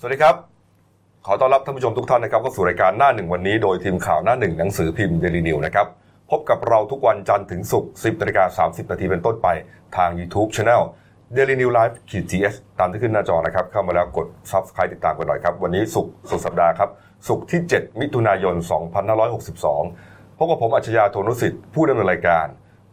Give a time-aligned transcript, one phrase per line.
[0.00, 0.36] สวัสดีครับ
[1.26, 5.86] ขอต้อนรับท่านผู้ชมทุกท่านนะครับเข้าสู่รายการหน้าหนึ่งวันนี้โดยทีมข่าวหน้าหนึ่งหนังสือพิมพ์เดลินิวส์นะครับ
[6.30, 9.48] พบกับเราทุกวันจันทร์ถึงศุกร์10นาฬิกา30 นาทีเป็นต้นไป
[9.96, 10.82] ทาง YouTube Channel
[11.36, 16.90] Daily News Live ขีด GS ตามที่ขึ้นหน้าจอนะครับ เข้ามาแล้วกด Subscribe ติดตามกันหน่อยครับ วันนี้ศุกร์สุดสัปดาห์ครับ
[17.28, 18.54] ศุกร์ที่ 7 มิถุนายน
[19.46, 22.46] 2562 พบกับผมอัจฉริยะโทนุสิทธิ์ผู้ดำเนินรายการ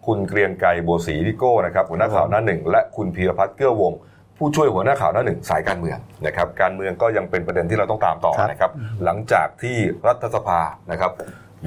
[0.05, 3.99] คุณเกรียงไกรบัวศรีดิโก้นะครับหัวหน้าข่าวหน้าหนึ่งและคุณพีรพัฒน์เกื้อวงศ์
[4.37, 8.71] ผู้ช่วยหัวหน้าข่าวหน้าหนึ่งสายการเมืองนะครับการเมืองก็ยังเป็นประเด็นที่เราต้องตามต่อนะครับ
[9.03, 10.59] หลังจากที่รัฐสภา
[10.91, 11.11] นะครับ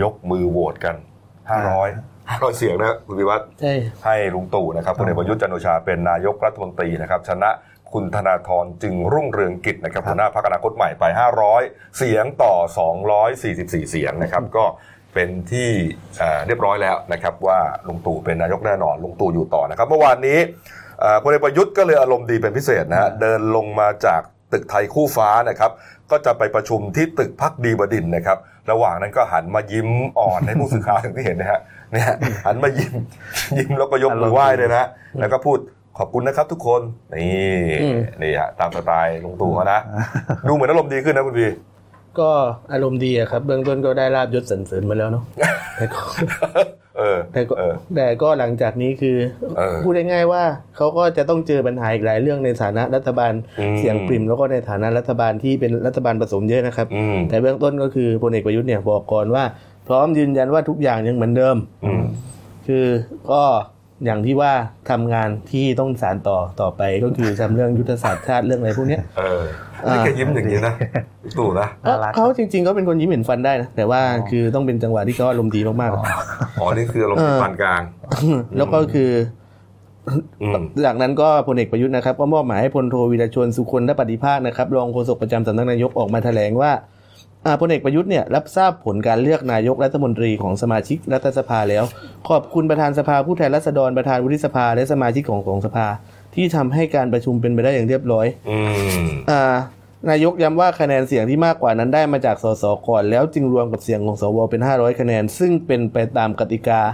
[0.03, 0.95] ยกมือโหวตกัน
[1.65, 7.51] 500 500 เสียงนะคุณพิวัตรใช่ให้ลุงตู่นะครับพลเอกประยุทธ์จันทร์โอชาเป็นนายกรัฐมนตรีนะครับ ชนะ
[7.93, 11.05] คุณธนาธรจึงรุ่งเรืองกิจนะครับหัวหน้าพรรคอนาคตใหม่ไป
[11.51, 12.55] 500 เสียงต่อ
[13.23, 14.65] 244 เสียงนะครับก็
[15.15, 15.71] เป็นที่
[16.19, 20.86] เอ่อเรียบร้อยแล้วนะครับว่าลุงตู่เป็นนายกแน่นอนลุงตู่อยู่ต่อนะครับ เมื่อวานนี้เอ่อ
[21.23, 24.21] พลเอกประยุทธ์ก็เลยอารมณ์ดีเป็นพิเศษนะฮะเดินลงมาจาก
[24.53, 25.71] ตึกไทยคู่ฟ้านะครับ
[26.11, 28.39] ก็จะไปประชุมที่ตึกพักดีบดินทร์นะครับ
[28.71, 31.61] ระหว่างนั้นก็หันมายิ้มอ่อนให้ผู้สื่อข่าวอย่างที่เห็นนะฮะ
[31.93, 32.07] เนี่ย
[32.47, 32.93] หันมายิ้ม
[33.59, 34.89] ยิ้มแล้วก็ยกมือไหว้เลยนะ
[35.21, 35.59] แล้วก็พูด
[35.99, 36.81] ขอบคุณนะครับทุกคน
[37.15, 37.31] นี่
[37.83, 39.81] อืมนี่ฮะตามสไตล์ลุงตู่เขานะ
[40.47, 41.47] ดูเหมือนอารมณ์ดีขึ้นนะคุณพี
[42.19, 42.31] ก็
[42.73, 45.25] อารมณ์ดีอะครับ เบื้องต้นก็ได้ลาบยศสรรเสริญมาแล้วเนาะ
[45.77, 46.03] แต่ก็
[46.99, 49.17] เออแต่ก็เออแต่ก็หลังจากนี้คือ
[49.57, 50.43] เออพูดง่ายๆว่า
[50.77, 59.45] เขาก็จะต้องเจอปัญหาอีกหลายเรื่องในฐานะรัฐบาลอืมเสียงปริมแล้วก็ในฐานะรัฐบาลที่เป็นรัฐบาลผสมเยอะนะครับอืมแต่เบื้องต้นก็คือพลเอกประยุทธ์เนี่ยบอกก่อนว่า
[59.89, 62.05] พร้อมยืนยันว่าทุกอย่างยังเหมือนเดิมอืม
[62.67, 62.87] คือ
[63.31, 63.43] ก็
[64.05, 64.53] อย่างที่ว่า
[64.91, 69.43] ทำงานที่ต้องสารต่อต่อไปก็คือทำเรื่องยุทธศาสตร์ชาติเรื่องอะไรพวกเนี้ยเออ
[69.85, 70.75] ไม่เคยยิ้มอย่างนี้นะ
[71.25, 74.01] ลุงตู่นะเขาเขาจริงๆก็เป็นคนยิ้มเห็นฟันได้นะแต่ว่า
[74.31, 76.05] คือต้องเป็นจังหวะที่เขาอารมณ์ดีมากๆอะ
[76.61, 77.83] อ๋อนี่คืออารมณ์ปานกลาง
[78.57, 79.11] แล้วก็คือ
[80.43, 86.96] อืมจากนั้นก็พลเอกประยุทธ์นะครับ ก็มอบหมายให้พลโทวีรชนสุคนทปฏิภาคนะครับรองโฆษกประจำสำนักนายกออกมาแถลงว่าอ่า
[87.61, 91.85] พลเอกประยุทธ์เนี่ยรับทราบผลการเลือกนายกรัฐมนตรีของสมาชิกรัฐสภาแล้ว
[92.29, 95.87] ขอบคุณประธานสภาผู้แทนราษฎรประธานวุฒิสภา และสมาชิกของของสภา
[96.35, 98.59] ที่ทำให้การประชุมเป็นไปได้อย่างเรียบร้อยอื
[99.05, 99.57] มอ่า
[100.11, 106.87] นายกย้ำว่าคะแนนเสียงที่มากกว่านั้นได้มาจากสสก่อน แล้วจึงรวมกับเสียงของสวเป็น 500 คะแนน ซึ่งเป็นไปตามกติกาพ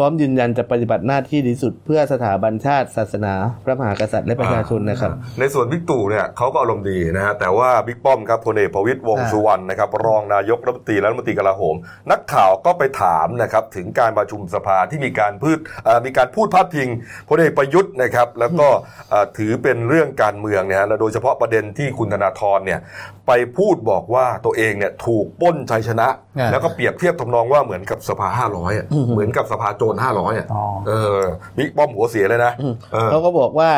[0.00, 3.34] ร้อมยืนยันจะปฏิบัติหน้าที่ดีสุดเพื่อสถาบันชาติ ศาสนา
[3.64, 11.76] พระมหากษัตริย์และประชาชนนะครับ ในส่วนบิ๊กตู่เนี่ยเขาก็อารมณ์ดีนะฮะแต่ว่าบิ๊กป้อมครับพลเอกประวิตยวงษ์สุวรรณนะครับรองนายกรัฐมนตรีและรัฐมนตรีกลาโหม
[12.10, 16.88] นักข่าวก็ไปถามนะครับถึงการประชุมสภาที่มีการพูดเอ่อมีการพูดพาดพิง
[17.28, 18.68] พลเอกประยุทธ์นะครับแล้วก็
[19.10, 22.80] เอ่อถือเป็นเรื่องการเมืองเนี่ยฮะและโดยเฉพาะประเด็นที่คุณธนาธรเนี่ย
[23.26, 26.08] ไปพูดบอกว่าตัวเองเนี่ยถูกปล้นชัยชนะ
[26.38, 31.20] อ่าแล้วก็เปรียบเทียบทำนองว่าเหมือนกับสภา500อะเหมือนกับสภาโจร500อะอ๋อเออ
[31.56, 32.52] บิ๊กป้อมหัวเสียเลยนะ
[32.92, 33.70] เออเขาก็บอกว่า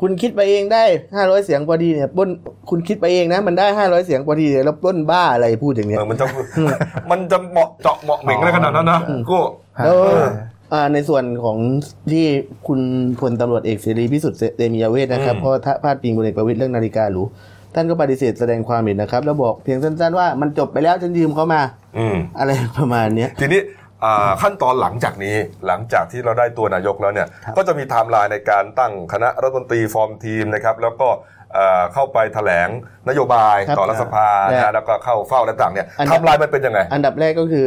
[0.00, 0.84] คุณคิดไปเองได้
[1.14, 2.28] 500เสียงพอดีเนี่ยปล้น
[2.70, 6.26] คุณคิดไปเองนะ มันได้500เสียงพอดีเนี่ยแล้วปล้นบ้าอะไรพูดอย่างเนี้ยเออมันจะ
[7.10, 9.38] มันจะเหมาะเจาะเหมาะเหม่งอะไรขนาดนั้นนะก็
[9.84, 10.26] แล้วเออ
[10.72, 11.56] อ่าในส่วนของ
[12.10, 12.24] ที่
[12.68, 12.80] คุณ
[13.20, 15.50] พลตำรวจเอกเสรีพิสุทธิ์เตมียเวทนะครับอืมก็
[15.84, 17.22] พาดพิงพลเอกประวิตรเรื่องนาฬิกาหรู
[17.74, 21.60] ท่านก็ปฏิเสธแสดงความเห็นนะครับ แล้วบอกเพียงสั้นๆว่ามันจบไปแล้วฉันยืมเขามา
[21.98, 23.77] อืมอะไรประมาณเนี้ยทีนี้อ่า
[24.42, 25.36] ขั้นตอนหลังจากนี้
[25.66, 31.08] หลังจากที่เราได้ตัวนายกแล้วเนี่ยครับก็จะมีไทม์ไลน์ในการตั้งคณะรัฐมนตรีฟอร์มทีมนะครับแล้วก็
[31.54, 32.68] เอ่อเข้าไปแถลง
[33.08, 37.66] นโยบายครับต่อรัฐสภาและนะแล้วก็เข้าเฝ้าต่างๆเนี่ยออันดับไทม์ไลน์มันเป็นยังไง อันดับแรกก็คือ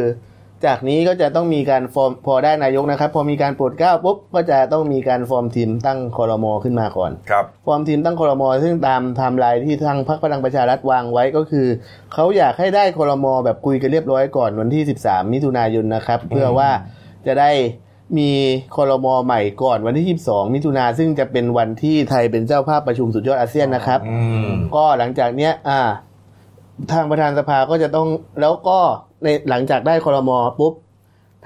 [0.66, 11.66] จากนี้ก็จะต้องมีการฟอร์มพอได้นายกนะครับ พอมีการโปรดเกล้าปุ๊บก็จะต้องมีการฟอร์มทีมตั้งคอรมอขึ้นมาก่อนครับฟอร์มทีมตั้งคอรมอซึ่งตามไทม์ไลน์ที่ทางพรรคพลังประชารัฐวางไว้ก็คือ
[12.14, 16.70] เขาอยากให้ได้คอรมอแบบคุยกันเรียบร้อยก่อนวันที่ 13 มิถุนายนนะครับ เพื่อว่า
[17.26, 17.50] จะได้
[18.18, 18.30] มี
[18.76, 25.80] คอรมอใหม่ก่อนวันที่ 22 มิถุนาซึ่งจะเป็นวันที่ไทยเป็นเจ้าภาพประชุมสุดยอดอาเซียนนะครับอืมก็หลังจากเนี้ยอ่า
[26.92, 28.08] ทางประธานสภาก็จะต้อง
[28.40, 28.78] แล้วก็
[29.24, 30.72] ในหลังจากได้คอรมอปุ๊บ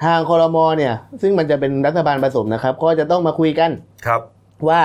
[0.03, 3.71] ทางคอรมอเนี่ย ซึ่งมันจะเป็นรัฐบาลผสมนะครับ ก็จะต้องมาคุยกัน
[4.05, 4.21] ครับ
[4.69, 4.81] ว่า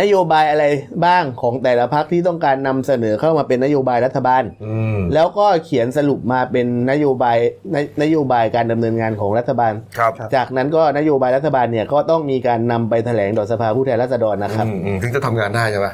[0.00, 0.64] นโยบายอะไร
[1.04, 7.36] บ้างของแต่ละพักที่ต้องการนำเสนอเข้ามาเป็นนโยบายรัฐบาลอืมแล้วก็เขียนสรุปมาเป็นนโยบาย
[7.74, 15.88] นนโยบายการดำเนินงานของรัฐบาลครับ จากนั้นก็นโยบายรัฐบาลเนี่ยก็ต้องมีการนำไปแถลงต่อสภาผู้แทนราษฎรนะครับอืมอืมถึงจะทำงานได้ใช่ไหม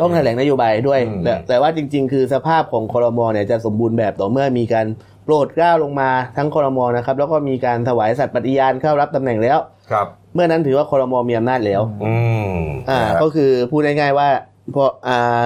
[0.00, 4.86] ต้องแถลงนโยบายด้วยอืมแต่แต่ว่าจริง ๆ คือสภาพของคอรมอเนี่ยจะสมบูรณ์แบบต่อเมื่อมีการ
[5.24, 9.58] โปรดเกล้าลงมาทั้งคอรมอนะครับ แล้วก็มีการถวายสัตย์ปฏิญาณเข้ารับตำแหน่งแล้ว
[9.90, 12.14] ครับ เมื่อนั้นถือว่าคอรมอมีอำนาจแล้ว อื
[12.58, 14.28] มอ่านะฮะก็คือพูดง่ายๆว่า
[14.74, 15.42] พออ่า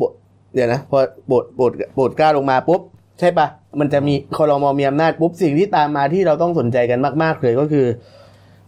[0.00, 0.10] บท
[0.54, 0.98] เดี๋ยวนะพอ
[1.32, 2.80] บทบทบทเกล้าลงมาปุ๊บ
[3.20, 3.46] ใช่ปะ
[3.80, 7.86] มันจะมีคอรมอมีอำนาจปุ๊บสิ่งที่ตามมาที่เราต้องสนใจกันมาก ๆ เลยก็คือ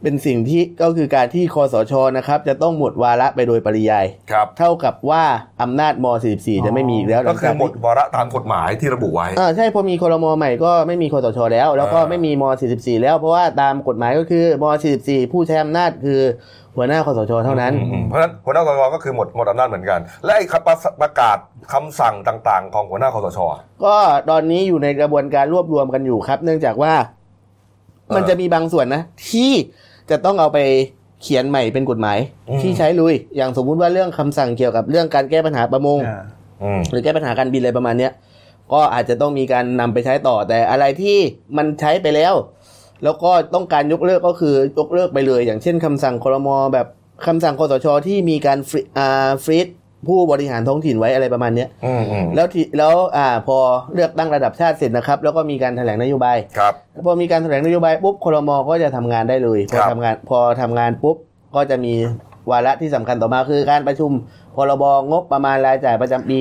[0.03, 5.23] เป็นสิ่งที่ก็คือการที่คอสชนะครับจะต้องหมดวาระไปโดยปริยาย ครับ เท่ากับว่า
[5.63, 6.07] อำนาจม
[6.37, 14.65] 44 จะไม่มีอีกแล้วก็คือหมดลังจากที่วาระตามกฎหมายที่ระบุไว้อ่าใช่พอมีครมใหม่ก็ไม่มีคอสชแล้ว แล้วก็อ่าไม่มีม 44 แล้วเพราะว่าตามกฎหมายก็คือม
[14.99, 16.21] 44 ผู้ใช้อำนาจคือ
[16.77, 21.39] หัวหน้าคอสชเท่านั้นอืมเพราะฉะนั้นหัวหน้าคอสชก็คือหมดหมดอำนาจเหมือนกัน และไอ้คำประประกาศ
[21.73, 23.97] คำสั่งต่างๆ ของหัวหน้าคอสชอะก็
[24.31, 26.95] ตอนนี้อยู่ในกระบวนการรวบรวมกันอยู่ครับ เนื่องจากว่า
[28.11, 29.53] ออมันจะมีบางส่วนนะที่
[30.11, 30.59] จะต้องเอาไป
[31.23, 32.19] เขียนใหม่เป็นกฎหมาย
[32.49, 36.23] อืมที่ใช้ลุย อย่างสมมุติว่าเรื่องคำสั่งเกี่ยวกับเรื่องการแก้ปัญหาประมงอ่า
[36.63, 38.13] อืมหรือแก้ปัญหาการบินอะไรประมาณเนี้ย
[38.73, 41.17] ก็อาจจะต้องมีการนำไปใช้ต่อแต่อะไรที่
[41.57, 42.35] มันใช้ไปแล้ว
[43.05, 46.87] แล้วก็ต้องการยกเลิกก็คือยกเลิกไปเลย อย่างเช่นคำสั่งครมแบบ
[47.27, 49.69] คำสั่งคอสชที่มีการฟรีอ่าฟรีด
[50.07, 53.59] ผู้บริหารท้องถิ่นไว้อะไรประมาณเนี้ยอืมอืมแล้วที่แล้วอ่าพอ
[53.95, 56.75] เลือกตั้งระดับชาติเสร็จนะครับ แล้วก็มีการแถลงนโยบายครับ
[57.07, 61.17] พอมีการแถลงนโยบายปุ๊บครมก็จะทำงานได้เลยพคอรับทำงานพอทำงานปุ๊บ
[61.57, 61.95] ก็จะมี
[62.51, 64.11] วาระที่สำคัญต่อมาคือการประชุม
[64.59, 66.39] พรบงบประมาณรายจ่ายประจำปี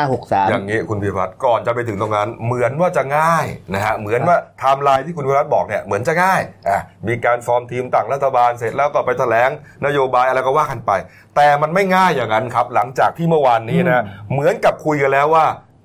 [0.00, 9.50] 2563 อย่างนี้คุณพิพัฒน์ก่อนจะไปถึงตรงนั้น เหมือนว่าจะง่ายนะฮะเหมือนว่าไทม์ไลน์ที่คุณพิพัฒน์บอกเนี่ยเหมือนจะง่ายอะมีการฟอร์มทีมตั้งรัฐบาลเสร็จแล้วก็ไปแถลง
[9.86, 10.92] นโยบายอะไรก็ว่ากันไป
[11.36, 14.02] แต่มันไม่ง่ายอย่างนั้นครับ หลังจากที่เมื่อวานนี้นะ
[14.32, 15.44] เหมือนกับคุยกันแล้วว่า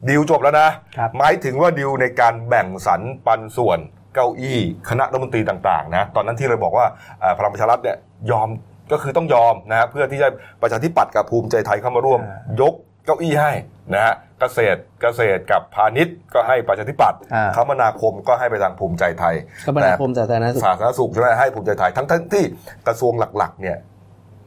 [0.09, 3.79] ดีลจบแล้วนะครับหมายถึงว่าดีลในการแบ่งสรรปันส่วน
[4.13, 4.59] เก้าอี้
[4.89, 6.85] คณะรัฐมนตรีต่างๆนะตอนนั้นที่เราบอกว่า
[7.23, 7.97] อ่าพลังประชารัฐเนี่ย
[8.31, 8.49] ยอม
[8.91, 10.27] ก็คือต้องยอมนะฮะเพื่อที่จะ
[10.61, 12.73] ประชาธิปัตย์กับภูมิใจไทยเข้ามาร่วมอ่ายก
[13.05, 13.51] เก้าอี้ให้
[13.93, 19.35] นะฮะเกษตรเกษตรกับพาณิชย์ก็ให้ประชาธิปัตย์อ่าคมนาคมก็ให้ไปทางภูมิใจไทย
[19.65, 22.43] คมนาคมสาธารณสุขสาธารณสุขใช่ไหมให้ภูมิใจไทยทั้งทั้งที่
[22.87, 23.77] กระทรวงหลักๆ เนี่ย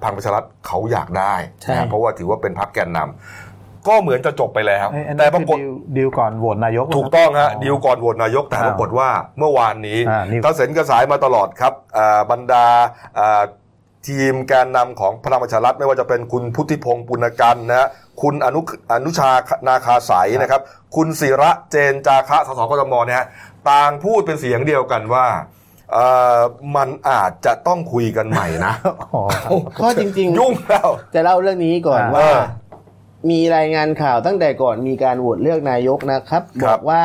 [0.02, 9.08] พลังประชารัฐเขาอยากได้ใช่นะฮะเพราะว่าถือว่าเป็นพรรคแกนนำก็เหมือนจะจบไปแล้วเอ้ยอันแต่นั้นปรากฏคือดีลดีลก่อนโหวตนายก ถูกต้องฮะอ๋อดีลก่อนโหวตนายกแต่อ่าปรากฏว่า
[9.38, 12.64] เมื่อวานนี้อ่านี่กระเซ็นกระสายมาตลอดครับอ่าบรรดา
[13.18, 13.42] อ่า
[14.06, 17.88] ทีมแกนนำของพลังประชารัฐไม่ว่าจะเป็นคุณพุทธิพงศ์ปุณกันนะฮะ
[18.22, 18.60] คุณอนุ
[18.92, 19.30] อนุชา
[19.68, 20.60] นาคาสายนะครับ
[20.96, 23.26] คุณศิระเจนจาคะสสกทมเนี่ยฮะ
[23.68, 25.26] ต่างพูดเป็นเสียงเดียวกันว่า
[25.92, 26.06] เอ่
[26.38, 26.40] อ
[26.76, 28.72] มันอาจจะต้องคุยกันใหม่นะ
[29.14, 29.22] อ๋อ
[29.82, 32.40] ก็จริงยุ่งแล้วๆจะเล่าเรื่องนี้ก่อนอ่าว่าเออ
[33.30, 37.02] มีรายงานข่าวตั้งแต่ก่อนมีการโหวตเลือกนายกนะครับครับบอกว่า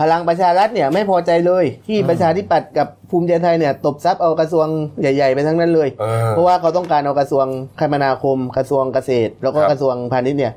[0.00, 4.66] พลังประชารัฐเนี่ยไม่พอใจเลย ที่ประชาธิปัตย์กับภูมิใจไทยเนี่ยตบซับเอากระทรวง
[5.00, 7.46] ใหญ่ ๆ ไปทั้งนั้นเลยเออเพราะว่าเขาต้องการเอากระทรวง
[7.80, 10.52] คมนาคม กระทรวงเกษตร แล้วก็ครับกระทรวงพาณิชย์เนี่ย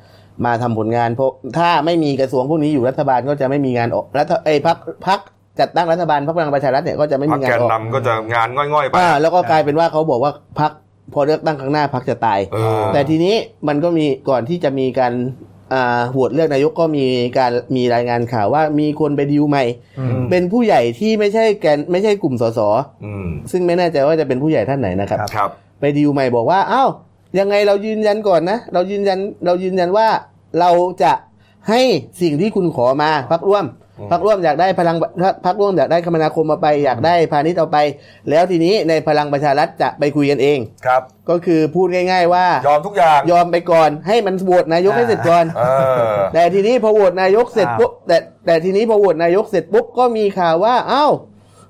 [0.45, 5.19] มาทำผลงานเพราะถ้าไม่มีกระทรวงพวกนี้อยู่รัฐบาลก็จะไม่มีงานออกรัฐไอ้ยพักพัก
[5.59, 10.71] จัดตั้งรัฐบาลพรรคพลังประชารัฐเนี่ยก็จะไม่พรมีรคงาแกนนออกนำก็จะงานง่อยๆไปอ่าแล้วก็กลายเป็นว่าเขาบอกว่าพัก
[11.13, 13.35] พอเลือกตั้งครั้งหน้าพักจะตายเออแต่ทีนี้
[13.67, 15.56] มันก็มีก่อนที่จะมีการอ่า
[16.11, 17.05] โหวตเลือกนายกก็มี
[17.37, 19.63] การมีรายงานข่าวว่ามีคนไปดิวใหม่
[19.99, 22.59] อืมเป็นผู้ใหญ่ที่ไม่ใช่แกนไม่ใช่กลุ่มสส
[23.05, 25.49] อืมซึ่งไม่แน่ใจว่าจะเป็นผู้ใหญ่ท่านไหนนะครับครับครับ
[25.79, 26.89] ไปดิวใหม่บอกว่าอ้าว
[27.39, 30.07] ยังไงเรายืนยันก่อนนะ เรายืนยันเรายืนยันว่า
[30.59, 30.71] เรา
[31.03, 31.13] จะ
[31.69, 31.81] ให้
[32.21, 34.97] สิ่งที่คุณขอมาพักร่วมอืม พักร่วมอยากได้พลัง
[35.45, 37.77] พักร่วมอยากได้คมนาคมมาไป อยากได้พาณิชย์เอาไป
[38.29, 45.63] แล้วทีนี้ในพลังประชารัฐจะไปคุยกันเองครับ ก็คือพูดง่าย ๆ ว่ายอมทุกอย่างยอมไปก่อนให้มันโหวตนายกให้เสร็จก่อนเอ
[46.09, 51.11] อแต่ทีนี้พอโหวตนายกเสร็จปุ๊บแต่แต่ทีนี้พอโหวตนายกเสร็จปุ๊บก็มีข่าวว่าอ้าว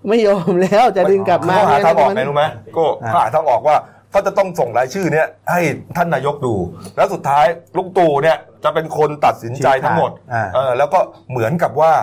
[0.08, 2.44] ไม่ยอมแล้วจะดึงกลับมาเขาหาทางออกไงเนี่ยรู้ไหม
[2.78, 3.78] ก็อ่าเขาหาทางออกว่า
[4.12, 5.62] เขาจะต้องส่งรายชื่อเนี้ยให้
[5.98, 6.54] ท่านนายกดู
[6.98, 7.46] แล้วสุดท้าย
[7.78, 11.00] ลุงตู่เนี่ยจะเป็นคนตัดสินใจทั้งหมดอ่าเออแล้วก็
[11.32, 11.94] เหมือนกับว่า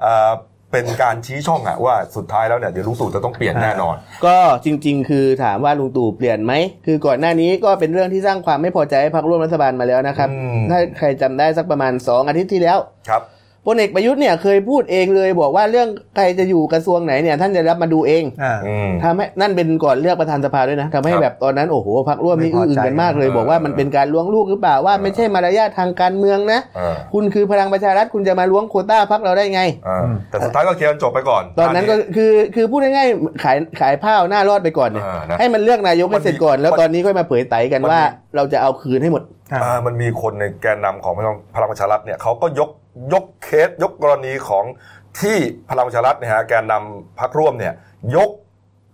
[0.00, 0.32] เอ่อ
[0.72, 6.52] เป็นการชี้ช่องอะว่าสุดท้ายแล้วเนี่ยเดี๋ยวลุงตู่จะต้องเปลี่ยนแน่นอน ก็จริง ๆ คือถามว่าลุงตู่เปลี่ยนไหม
[6.86, 12.78] คือก่อนหน้านี้ก็เป็นเรื่องที่สร้างความไม่พอใจให้พรรคร่วมรัฐบาลมาแล้วนะครับอืมถ้าใครจำได้สักประมาณ 2 อาทิตย์ที่แล้ว
[13.08, 13.22] ครับ
[13.66, 38.02] พลเอกประยุทธ์เนี่ยเคยพูดเองเลย บอกว่าเรื่องใครจะอยู่กระทรวงไหนเนี่ยท่านจะรับมาดูเองอ่าอืมทำให้นั่นเป็นก่อนเลือกประธานสภาด้วยนะทำให้ครับแบบตอนนั้นโอ้โหพรรคร่วมนี่ไม่พออื้อใจอึงกันมากเลยเออบอกว่ามันเป็นการล้วงลูกหรือเปล่าว่าไม่ใช่มารยาททางการเมืองนะเออคุณคือพลังประชารัฐคุณจะมาล้วงโควต้าพรรคเราได้ไงเออแต่สุดท้ายก็เคลียร์กันจบไปก่อน ตอนนั้นก็คือคือพูดง่ายๆขายขายผ้าเอาหน้ารอดไปก่อนเนี่ยเออนะให้มันเลือกนายกให้เสร็จก่อน แล้วตอนนี้ค่อยมาเผยไตกันมันมีว่า
[38.36, 42.68] เราจะเอาคืนให้หมดอ่าอ่ามันมีคนในแกนนำของพลังพลังประชารัฐเนี่ยเขาก็ยก
[43.12, 44.64] ยกเคสยกกรณีของ
[45.20, 45.36] ที่
[45.70, 47.74] พลังประชารัฐเนี่ยฮะแกนนำพรรคร่วมเนี่ย
[48.16, 48.30] ยก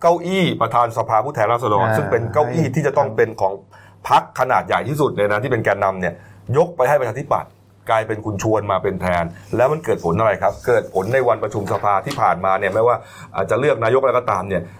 [0.01, 3.53] เก้าอี้ประธานสภาผู้แทนราษฎร อ่า ซึ่งเป็นเก้าอี้ที่จะต้องเป็นของ
[4.09, 6.15] พรรคขนาดใหญ่ที่สุดเลยนะที่เป็นแกนนำเนี่ย
[6.57, 7.51] ยกไปให้ประชาธิปัตย์
[7.91, 9.25] กลายเป็นคุณชวนมาเป็นแทน
[9.57, 12.97] แล้วมันเกิดผลอะไรครับ เกิดผลในวันประชุมสภาที่ผ่านมาเนี่ยไม่ว่า
[13.37, 14.80] อาจจะเลือกนายกอะไรก็ตามเนี่ยเอ่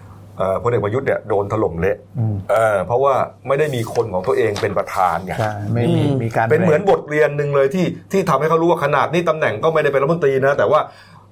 [0.63, 3.13] พลเอกประยุทธ์เนี่ยโดนถล่มเละอืมเออเพราะว่า
[3.47, 10.79] ไม่ได้มีคนของตัวเองเป็นประธานไงใช่ไม่มีอืมมีการเป็นเหมือนบทเรียนหนึ่งเลยที่ที่ทำให้เขารู้ว่าขนาดนี้ตำแหน่งก็ไม่ได้เป็นรัฐมนตรีนะแต่ว่า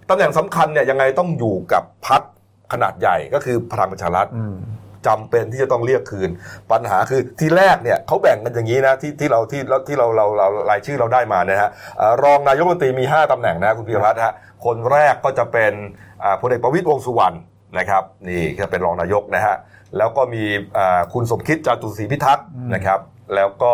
[0.09, 2.21] ตำแหน่งสำคัญเนี่ยยังไงต้องอยู่กับพัก
[2.73, 4.55] ขนาดใหญ่ก็คือพลังประชารัฐอืม
[5.07, 6.29] จำเป็นที่จะต้องเรียกคืน
[6.71, 14.33] ปัญหาคือที่แรกเนี่ยเขาแบ่งกันอย่างนี้นะที่ที่เราที่ที่เราเราเรารายชื่อเราได้มานะฮะเอ่อรองนายกรัฐมนตรีมี 5ตำแหน่งนะคุณพิรพัฒน์ฮะ
[14.65, 15.73] คนแรกก็จะเป็น
[16.23, 17.35] อ่าพลเอกประวิตรวงษ์สุวรรณ
[17.77, 19.55] นะครับนี่ก็เป็นรองนายกนะฮะ
[19.97, 20.43] แล้วก็มี
[20.77, 22.99] อ่าคุณสมคิดจาตุศรีพิทักษ์นะครับ
[23.35, 23.73] แล้วก็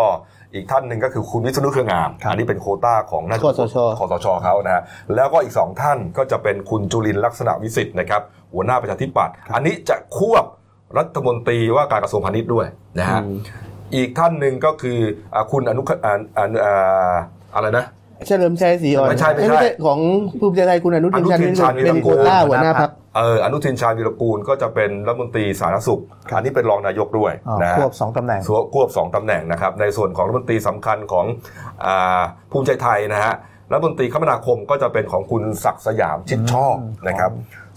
[0.53, 4.83] อีกท่านหนึ่งก็คือคุณวิษณุเครืองามครับอันนี้เป็นโควต้าของน่าจะคสชคอสชเขานะฮะ
[5.15, 8.21] แล้วก็อีกสองท่านก็จะเป็นคุณจุลินทร์ลักษณะวิสิทธิ์นะครับ
[8.53, 10.45] หัวหน้าประชาธิปัตย์อันนี้จะควบ
[10.97, 12.65] รัฐมนตรีว่าการกระทรวงพาณิชย์ด้วย
[12.99, 13.35] นะฮะอืม
[13.95, 14.99] อีกท่านหนึ่งก็คือ
[15.33, 17.13] อ่าคุณอนุคอ่าอ่าอ่า
[17.55, 17.85] อะไรนะ
[18.27, 19.99] เฉลิมชัยศรีอ่อนไม่ใช่ไม่ใช่เอ้ยของ
[20.39, 26.01] ภูมิใจไทยคุณอนุทินอนุทินชาญวีรกูลเป็นโควต้าหัวหน้าพัก เอออนุทินชาญวีรกูลก็จะเป็นรัฐมนตรีสาธารณสุข
[26.35, 31.25] อันนี้เป็นรองนายกด้วยอ๋อนะฮะควบสองตำแหน่งสวควบสองตำแหน่งนะครับ ในส่วนของรัฐมนตรีสำคัญของ
[31.85, 33.33] อาภูมิใจไทยนะฮะ
[33.71, 37.31] รัฐมนตรีคมนาคมก็จะเป็นของคุณศักดิ์สยามชิดชอบอืมนะครับ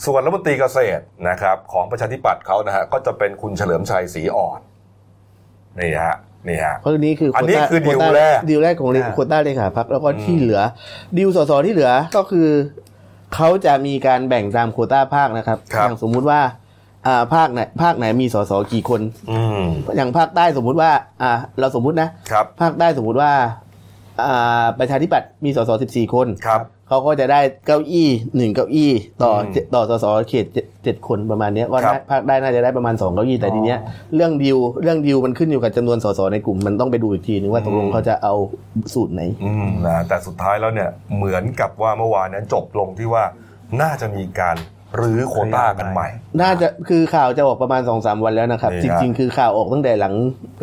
[0.07, 4.61] ส่วนรัฐมนตรีเกษตรนะครับ ของประชาธิปัตย์เขานะฮะก็จะเป็นคุณเฉลิมชัยศรีอ่อน
[5.79, 6.17] นี่ฮะ
[6.49, 10.61] นี่ฮะเพราะนี้คืออันนี้โวต้าคือดีลโวต้าแรกดีลแรกของเลอ่าโควต้าเลขาพักแล้วก็อืมที่เหลือ
[11.17, 12.49] ดีลสสที่เหลือก็คือ
[13.35, 16.41] เขาจะมีการแบ่งตามโควต้าภาคนะครับครับ อย่างสมมุติว่า
[17.07, 19.63] อ่าภาคไหนภาคไหนมีสสกี่คนอืม
[19.97, 20.91] อย่างภาคใต้สมมุติว่า
[21.23, 23.33] อ่า เราสมมุตินะครับภาคใต้สมมุติว่า
[24.27, 28.93] อ่าประชาธิปัตย์มีสสสิบสี่คนครับ เขาก็จะได้เก้าอี้หนึ่งเก้าอี้
[29.23, 33.79] ต่ออมเจ็ดต่อสสเขตเจ็ดเจ็ดคนประมาณเนี้ยก็ครับได้ภาคได้น่าจะได้ประมาณสองเก้าอี้แต่ทีเนี้ย
[34.15, 38.35] เรื่องดิวเรื่องดิวมันขึ้นอยู่กับจำนวนสสในกลุ่มมันต้องไปดูอีกทีนึงว่าตกลงเขาจะเอา
[38.95, 43.25] สูตรไหนอืมนะแต่สุดท้ายแล้วเนี่ยเหมือนกับว่าเมื่อวานนั้นจบลงที่ว่า
[43.83, 44.57] น่าจะมีการ
[45.01, 46.09] รื้อโควต้ากันใหม่
[46.41, 50.15] น่าจะคือข่าวจะออกประมาณสองสามวันแล้วนะครับนี่จฮะริง ๆ คือข่าวออกตั้งแต่หลัง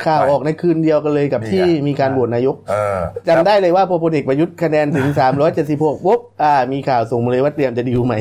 [0.05, 5.07] ข่าวออกในคืนเดียวกันเลยกับนี่ที่ไงมีการโหวตนายกเออจำได้เลยว่าพอพลเอกประยุทธ์คะแนนถึง
[5.55, 8.17] 376ปุ๊บอ่ามีข่าวส่งมาเลยว่าเตรียมจะดิวใหม่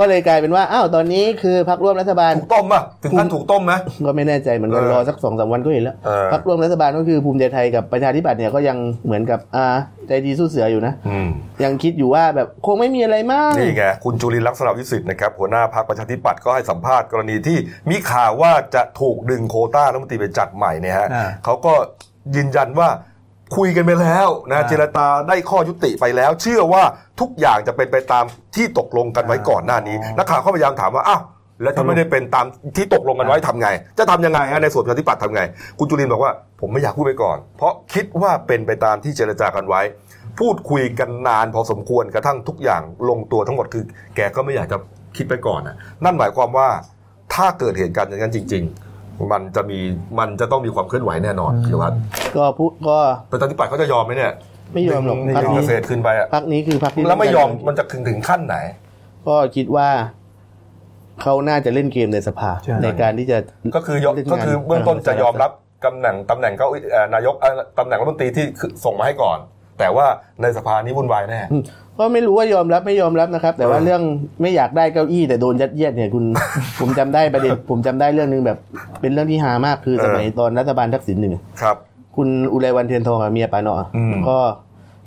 [0.00, 3.72] ก็เลยกลายเป็นว่าอ้าวตอนนี้คือพรรคร่วมรัฐบาลถูกต้มป่ะถึงขั้นถูกต้มไหม
[4.06, 9.66] ก็ไม่แน่ใจเหมือนกันเออรอสักสองสามวันก็เห็นแล้วเออพรรคร่วมรัฐบาลก็คือภูมิใจไทยกับประชาธิปัตย์เนี่ยก็ยังเหมือนกับอ่า
[10.08, 11.28] ใจดีสู้เสืออยู่นะอืม
[11.64, 17.58] ยังคิดอยู่ว่าแบบคงไม่มีอะไรมากนี่ไงคุณจุลินทร์ลักษณะวิสิทธิ์นะครับหัวหน้าพรรคประชาธิปัตย์ก็ให้สัมภาษณ์กรณีที่
[17.90, 21.72] มีข่าวว่าจะถูกดึงโควต้ารัฐมนตรีไปจัดใหม่เนี่ยฮะอ่าเขาก็
[22.36, 22.88] ยืนยันว่า
[23.56, 26.82] คุยกันไปแล้วนะอ่าเจรตาได้ข้อยุติไปแล้ว เชื่อว่า
[27.20, 28.24] ทุกอย่างจะเป็นไปตาม
[28.56, 31.22] ที่ตกลงกันไว้ก่อนหน้านี้อ๋อนักข่าวเขาพยายามถามว่าอ้าว
[31.62, 33.68] แล้วถ้าไม่ได้เป็นตามที่ตกลงกันไว้ทำไง
[33.98, 35.42] จะทำยังไงฮะในส่วนประชาธิปัตย์ทำไง
[35.78, 39.80] คุณจุลินทร์บอกว่าผมไม่อยากพูดไปก่อน เพราะคิดว่าเป็นไปตามที่เจรจากันไว้
[40.38, 43.84] พูดคุยกันนานพอสมควรกระทั่งทุกอย่างลงตัวทั้งหมดคือ
[44.16, 44.76] แกก็ไม่อยากจะ
[45.16, 46.68] คิดไปก่อนนะนั่นหมายความว่า
[47.34, 48.62] ถ้าเกิดเหตุการณ์อย่างนั้นจริง
[48.96, 49.78] ๆ มันจะมี
[50.18, 51.90] มันจะต้องมีความเคลื่อนไหวแน่นอนหรือว่า
[52.36, 52.98] ก็พูดก็
[53.30, 54.32] ประชาธิปัตย์เขาจะยอมไหมเนี่ย
[54.74, 58.56] ไม่ยอมหรอกดึงพรรคดึงนี้เกษตรขึ้นไปอะพรรคนี้คือพรรคที่แล้วไม่ยอมมันจะถึงถึงขั้นไหน
[59.28, 59.88] ก็คิดว่า
[61.22, 63.38] เขาน่าจะเล่นเกมในสภาใช่ในการที่จะ
[63.76, 65.50] ก็คือยอมเล่นงานก็คือเบื้องต้นจะยอมรับ
[65.86, 69.38] ตำแหน่งตำแหน่งเก้าอี้เอ่อนายกเอ่อตำแหน่งรัฐมนตรีที่คือส่งมาให้ก่อน
[69.78, 70.06] แต่ว่า
[70.42, 71.40] ในสภานี้วุ่นวายแน่
[71.98, 74.02] ก็ไม่รู้ว่ายอมรับไม่ยอมรับนะครับ แต่ว่าเออเรื่อง
[74.42, 76.24] ไม่อยากได้เก้าอี้แต่โดนยัดเยียดเนี่ยคุณ
[76.80, 78.58] ผมจำได้ประเด็นผมจำได้เรื่องหนึงแบบ
[79.00, 81.76] เป็นเรื่องที่ฮามากคือสมัยตอนรัฐบาลทักษิณหนึ่งครับ
[82.16, 84.38] คุณอุไรวันเทียนทองกับเมียปาเนาะอืมก็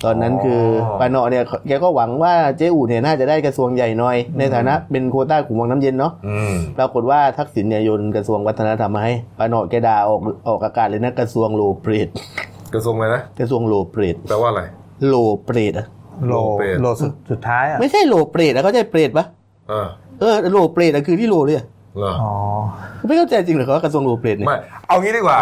[0.05, 12.07] ตอนนั้นคือออปาเนาะเนี่ยแกก็หวังว่าเจ๊อู่เนี่ยน่าจะได้กระทรวงใหญ่หน่อย ในฐานะเป็นโควต้าขุมวังน้ำเย็นเนาะอืมปรากฏว่าทักษิณเนี่ยโยนกระทรวงวัฒนธรรมมาให้ปาเนาะแกด่าออกออกอากาศเลยนะกระทรวงโลเปรต
[12.73, 14.61] กระทรวงอะไรนะกระทรวงโลเปรตแปลว่าอะไร
[15.07, 15.87] โลเปรตอะ
[16.27, 19.25] โลโลเปรตโลสุดสุดท้ายอะไม่ใช่โลเปรตอะเขาใช่เปรตปะ
[19.69, 19.87] เออ
[20.19, 21.65] เออโลเปรตอะคือที่โลเลยอะ
[21.99, 22.31] เหรออ๋อ
[23.07, 25.39] ไม่เข้าใจจริงเหรอเขาว่ากระทรวงโลเปรตเนี่ยไม่เอางี้ดีกว่า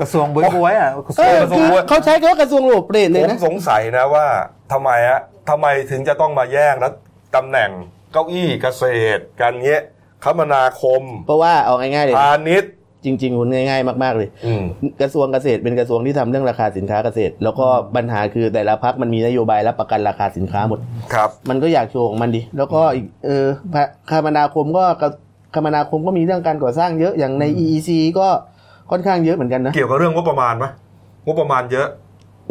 [0.00, 4.26] กระทรวงบวยบวยๆอะกระทรเอวงอคือเขาใช้คำว่ากระทรวงโลเปรตเลยผมนะสงสัยนะว่า
[4.72, 6.92] ทำไมอะทำไมถึงจะต้องมาแย่งแล้ว
[7.36, 7.70] ตำแหน่ง
[8.12, 8.84] เก้าอี้เกษ
[9.16, 9.82] ตรการเงี้ย
[10.24, 12.72] คมนาคม เพราะว่าเอาง่ายๆเลยพาณิชย์
[13.04, 14.62] จริง ๆ คุณง่าย ๆ มาก ๆ เลยอืม
[15.00, 17.66] กระทรวงเกษตรเป็นกระทรวงที่ทำเรื่องราคาสินค้าเกษตร แล้วก็
[17.96, 20.78] ปัญหาคือแต่ละพักมันมีนโยบายรับประกันราคาสินค้าหมด
[21.14, 25.10] ครับ มันก็อยากโชว์ของมันดิแล้วก็อีกเออพะคมนาคมก็กระ
[25.54, 28.28] คมนาคมก็มีเรื่องการก่อสร้างเยอะอย่างใน EEC ก็
[28.90, 30.64] ค่อนข้างเยอะเหมือนกันนะเกี่ยวกับเรื่องงบประมาณไหม
[31.26, 31.88] งบประมาณเยอะ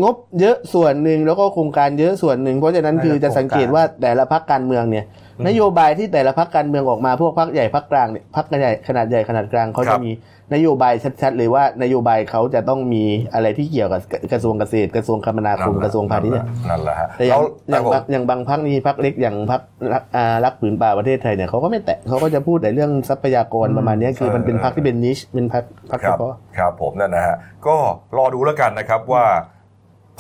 [0.01, 5.05] งบเยอะส่วนหนึ่งแล้วก็โครงการเยอะส่วนหนึ่งเพราะฉะนั้นคือจะสังเกตว่าแต่ละพักการเมืองเนี่ย
[5.48, 10.12] นโยบายที่แต่ละพักการเมืองออกมาพวกพักใหญ่พักกลางเนี่ยพักใหญ่ขนาดใหญ่ขนาดกลางเขาครัจะบมี
[10.53, 13.03] นโยบายชัดๆเลยว่านโยบายเขาจะต้องมี
[13.34, 19.62] อะไรที่เกี่ยวกับกระทรวงเกษตร กระทรวงคมนาคมกระทรวงพาณิชย์เนี่ยนั่นแหละฮะแต่อย่างอแล้ย่างวบางอย่างบางพักนี่พักเล็กอย่างพัก
[19.93, 27.36] รักอ่ารักผืนป่าประเทศไทยเนี่ยเขาก็ไม่แตะเขาก็จะพูดแต่เรื่องทรัพยากรประมาณเนี้ยคือมันเป็นพักที่เป็นนิชเป็นพักพักคเฉรับพาะครับผมนั่นนะฮะ
[27.67, 27.75] ก็
[28.17, 29.24] รอดูแล้วกันนะครับว่า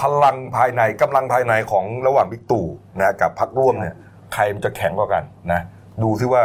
[0.01, 2.65] พลังภายในกำลังภายในของระหว่างบิ๊กตู่
[2.99, 3.95] นะกับพรรคร่วมเนี่ย
[4.33, 5.61] ใครมันจะแข็งกว่ากันนะ
[6.03, 6.43] ดูซิว่า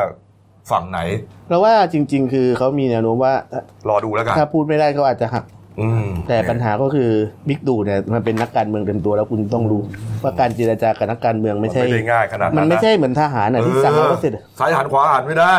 [0.70, 1.00] ฝั่งไหน
[1.48, 3.34] เราว่าจริง ๆ คือเขามีแนวโน้มว่า
[3.88, 5.44] รอดูแล้วกันถ้าพูดไม่ได้เขาอาจจะหัก
[5.80, 7.10] อืมแต่ปัญหาก็คือ
[7.48, 9.82] บิ๊กตู่เนี่ยมันเป็นนักการเมืองเต็มตัวแล้วคุณต้องรู้
[10.22, 15.54] ว่าการเจรจากับนักการเมืองไม่ใช่ไม่ได้ง่ายขนาดนั้นมันไม่นะใช่เหมือนทหารน่ะที่สั่งแล้วก็เสร็จซ้ายหันขวาหันไม่ได้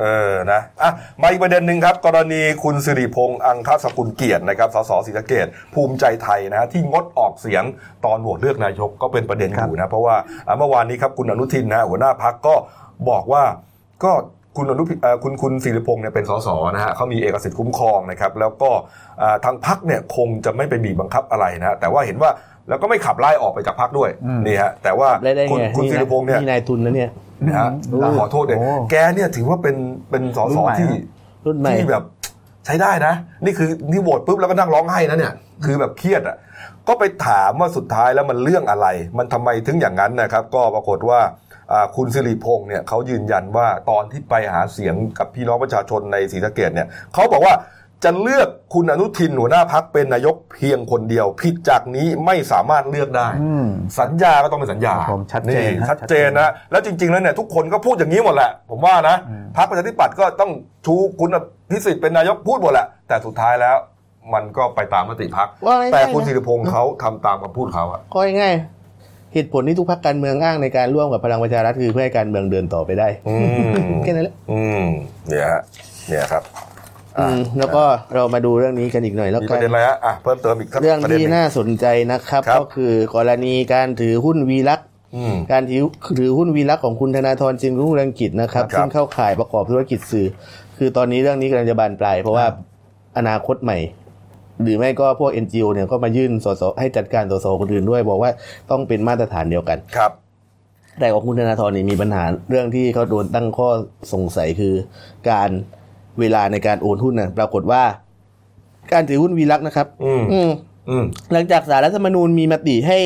[0.00, 0.90] เออนะอะ
[1.22, 7.64] มาอีกประเด็นหนึ่งครับ กรณีคุณสิริพงษ์อังคสกุลเกียรตินะครับสสศรีสะเกดภูมิใจไทยนะฮะที่งดออกเสียง
[8.04, 10.16] ตอนโหวตเลือกนายกก็เป็นประเด็นอยู่นะเพราะว่า
[10.46, 12.54] อะเมื่อวานนี้ครับคุณอนุทินนะหัวหน้าพักก็
[13.10, 13.44] บอกว่า
[14.04, 14.12] ก็
[14.56, 18.70] คุณอนุพิเอ่อคุณคุณสิริพงษ์เนี่ยเป็นสสนะฮะเขามีเอกสิทธิ์คุ้มครองนะครับแล้วก็
[19.22, 22.30] อ่าทางพักเนี่ยคงจะไม่ไปบีบบังคับอะไรนะฮะแต่ว่าเห็นว่า
[22.68, 27.10] แล้วก็ไม่ขับไล่ออกไปจากพักด้วยอืมนี่ฮะแต่ว่าได้ได้คุณไงคุณนี่สิริพงษ์เนี่ยนี่นายทุนนะเนี่ย
[27.46, 29.76] นะฮะอืมขอโทษเลยโอ้แกเนี่ยถือว่าเป็น
[30.10, 31.02] เป็นสรุ่สนใหม่ที่นะ
[31.46, 32.04] รุ่นใหม่ที่แบบ
[32.66, 35.32] ใช้ได้นะ นี่คือนี่โหวตปุ๊บแล้วก็นั่งร้องไห้นะเนี่ย
[35.64, 36.36] คือแบบเครียดอะ
[36.88, 38.86] ก็ไปถามว่าสุดท้ายแล้วมันเรื่องอะไร
[39.18, 41.51] มันทำไมถึงอย่างนั้นนะครับ ก็ปรากฏว่าอ่า
[41.96, 47.54] คุณสิริพงษ์เนี่ยเขายืนยันว่าตอนที่ไปหาเสียงกับพี่น้องประชาชนในศรีสะเกดเนี่ยเขาบอกว่า
[48.04, 53.68] จะเลือกคุณอนุทินหัวหน้าพักเป็นนายกเพียงคนเดียว ผิดจากนี้ไม่สามารถเลือกได้อืม
[54.00, 60.50] สัญญาก็ต้องเป็นสัญญาผมชัดเจนนะชัดเจนนะ แล้วจริง ๆ แล้วเนี่ยทุกคนก็พูดอย่างนี้หมดแหละ ผมว่านะอืมพรรคประชาธิปัตย์ก็ต้อง
[60.86, 61.30] ชูคุณ
[61.70, 63.76] พิสิทธิ์เป็นนายกพูดหมดแหละ แต่สุดท้ายแล้ว
[64.34, 68.81] มันก็ไปตามมติพรรคว่าง่ายๆแต่คุณนะสิริพงษ์เขาทำตามคำพูดเขาอะก็ง่ายๆ
[69.34, 74.86] เหตุผลที่ทุกพรรคการเมืองอ้างในการร่วมกับพลังประชารัฐคือเพื่อให้การเมืองเดินต่อไปได้อืมแค่นั้นแหละอืม
[75.28, 75.62] เนี่ยฮะ
[76.08, 76.42] เนี่ยครับ
[77.18, 77.82] อืมแล้วก็
[78.14, 84.86] เรามาดูเรื่องนี้กันอีกหน่อยแล้วมีปกัระนเด็นอะไรฮะอะเพิ่มเติมอีกสักเรื่องประเด็นที่หนึ่งน่าสนใจนะครับครับ ก็คือกรณีการถือหุ้นวีลักษณ์
[85.16, 85.82] อืมการถือ
[86.18, 90.26] ถือหุ้นวีลักษณ์ของคุณธนาธรจึงรุ่งเรืองกิจนะครับครับซึ่งเข้าข่ายประกอบธุรกิจสื่อ
[90.78, 92.46] คือตอนนี้เรื่องนี้กำลังจะบานปลายเพราะว่า
[93.18, 93.78] อนาคตใหม่
[94.64, 98.30] หรือไม่ก็พวก NGO เนี่ยก็มายื่นสสให้จัดการสสคนอื่นด้วย บอกว่า
[98.70, 100.12] ต้องเป็นมาตรฐานเดียวกันครับ
[101.00, 103.68] แต่ของคุณธนาธรนี่มีปัญหาเรื่องที่เขาโดนตั้งข้อ
[104.12, 104.74] สงสัยคือ
[105.30, 105.50] การ
[106.20, 107.82] เวลาในการโอนหุ้นนะปรากฏว่า
[108.92, 110.50] การถือหุ้นวีลักษณ์นะครับอืมอืม
[110.90, 112.98] อืมหลังจากสารรัฐธรรมนูญมีมติให้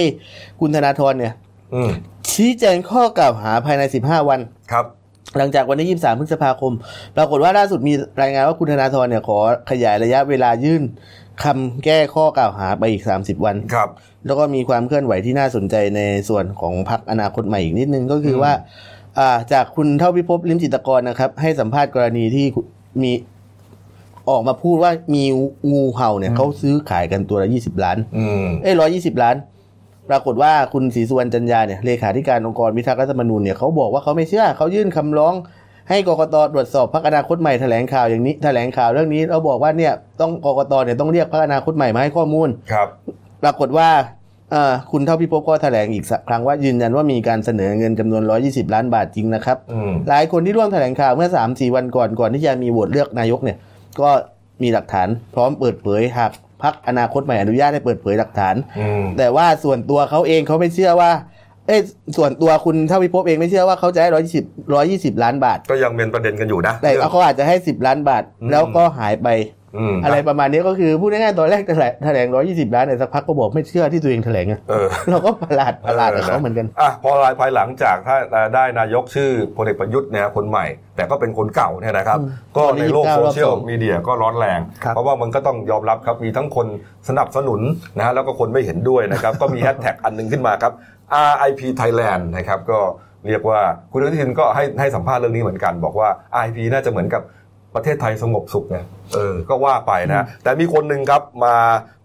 [0.60, 1.32] คุณธนาธรเนี่ย
[1.74, 1.90] อืม
[2.32, 4.40] ชี้แจงข้อกล่าวหาภายใน 15 วัน
[4.72, 4.86] ครับ
[5.38, 6.72] หลังจากวันที่ 23 พฤษภาคม
[7.16, 9.38] ปรากฏว่าล่าสุดมีรายงานว่าคุณธนาธรเนี่ยขอ
[9.70, 10.82] ขยายระยะเวลายื่น
[11.44, 13.88] คำแก้ข้อกล่าวหาไปอีก 30 วัน ครับ
[14.26, 18.52] แล้วก็มีความเคลื่อนไหวที่น่าสนใจในส่วนของพรรคอนาคตใหม่อีกนิดนึงก็คือว่า
[19.18, 22.46] อ่าจากคุณเท่าพิภพลิมจิตรกรนะครับ ให้สัมภาษณ์กรณีที่
[23.02, 23.12] มี
[24.30, 25.24] ออกมาพูดว่ามี
[25.72, 29.36] งูเห่าเนี่ยเขาซื้อขายกันตัวละ20ล้านอืมเอ้ร้อยยี่สิบล้าน
[30.10, 35.34] ปรากฏว่าคุณศรีสุวรรณจันยาเนี่ยเลขาธิการองค์กรพิทักษ์รัฐธรรมนูญเนี่ยเขาบอกว่าเขาไม่เชื่อเขายื่นคำร้อง
[35.88, 42.88] ให้กกตตรวจสอบพรรคอนาคตใหม่แถลงข่าวอย่างนี้แถลงข่าวเรื่องนี้เราบอกว่าเนี่ยต้องกกตเนี่ยต้องเรียกพรรคอนาคตใหม่มาให้ข้อมูลครับ
[43.42, 43.88] ปรากฏว่า
[44.52, 53.58] เอ่อคุณเท่าพิภพก็แถลงอีกสักครั้งว่ายืนยันว่ามีการเสนอเงินจำนวน 120 ล้านบาทจริงนะครับอืมหลายคนที่ร่วมแถลงข่าวเมื่อ 3-4 วันก่อนก่อนที่จะมีโหวตเลือกนายกเนี่ย
[54.00, 54.10] ก็
[54.62, 61.10] มีหลักฐานพร้อมเปิดเผยหากพักอนาคตใหม่อนุญาตให้เปิดเผยหลักฐานอืมแต่ว่าส่วนตัวเขาเองเขาไม่เชื่อว่า
[61.66, 61.80] เอ้ย
[62.16, 69.28] ส่วนตัวคุณเท่าพิภพเองไม่เชื่อว่าเขาจะให้ร้อยยี่สิบร้อยี่สิบล้านบาท ก็ยังเป็นประเด็นกันอยู่นะแต่เขาอาจจะให้สิบล้านบาทอืมแล้วก็หายไป
[69.78, 78.16] อืมอะไรประมาณนี้ก็คือพูดง่ายๆตอนแรกแถลงแถลงร้อยี่สิบล้านเนี่ยสักพักก็บอกไม่เชื่อที่ตัวเองแถลงอะเออเราก็ประหลาดประหลาดกับเขาเหมือนกันอะพอภายหลังจากถ้า
[78.54, 86.66] ได้นายกชื่อพลเอกประยุทธ์เนี่ยคนใหม่ แต่ก็เป็นคนเก่าเนี่ยนะครับอืมก็ในโลก29โซเชียลรอบสองมีเดียก็ร้อนแรงครับเพราะว่ามันก็ต้องยอมรับครับมีทั้งคน
[87.08, 87.60] สนับสนุน
[87.96, 90.72] นะฮะแล้วก็คนไม่เห็นด้วยนะครับ ก็มีแฮชแท็กอันหนึงขึ้นมาครับ
[91.34, 92.80] RIP Thailand นะครับก็
[93.26, 93.60] เรียกว่า
[93.92, 96.08] คุณอนุทินก็ให้ให้สัมภาษณ์เรื่องนี้เหมือนกัน บอกว่า
[96.42, 97.22] RIP น่าจะเหมือนกับ
[97.74, 98.78] ประเทศไทยสงบสุขไง
[99.14, 101.56] เออก็ว่าไปนะแต่มีคนหนึ่งครับมา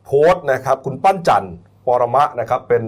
[0.05, 1.53] โพสต์นะครับคุณปั้นจันทร์
[1.87, 2.83] ปรมะนะครับเป็น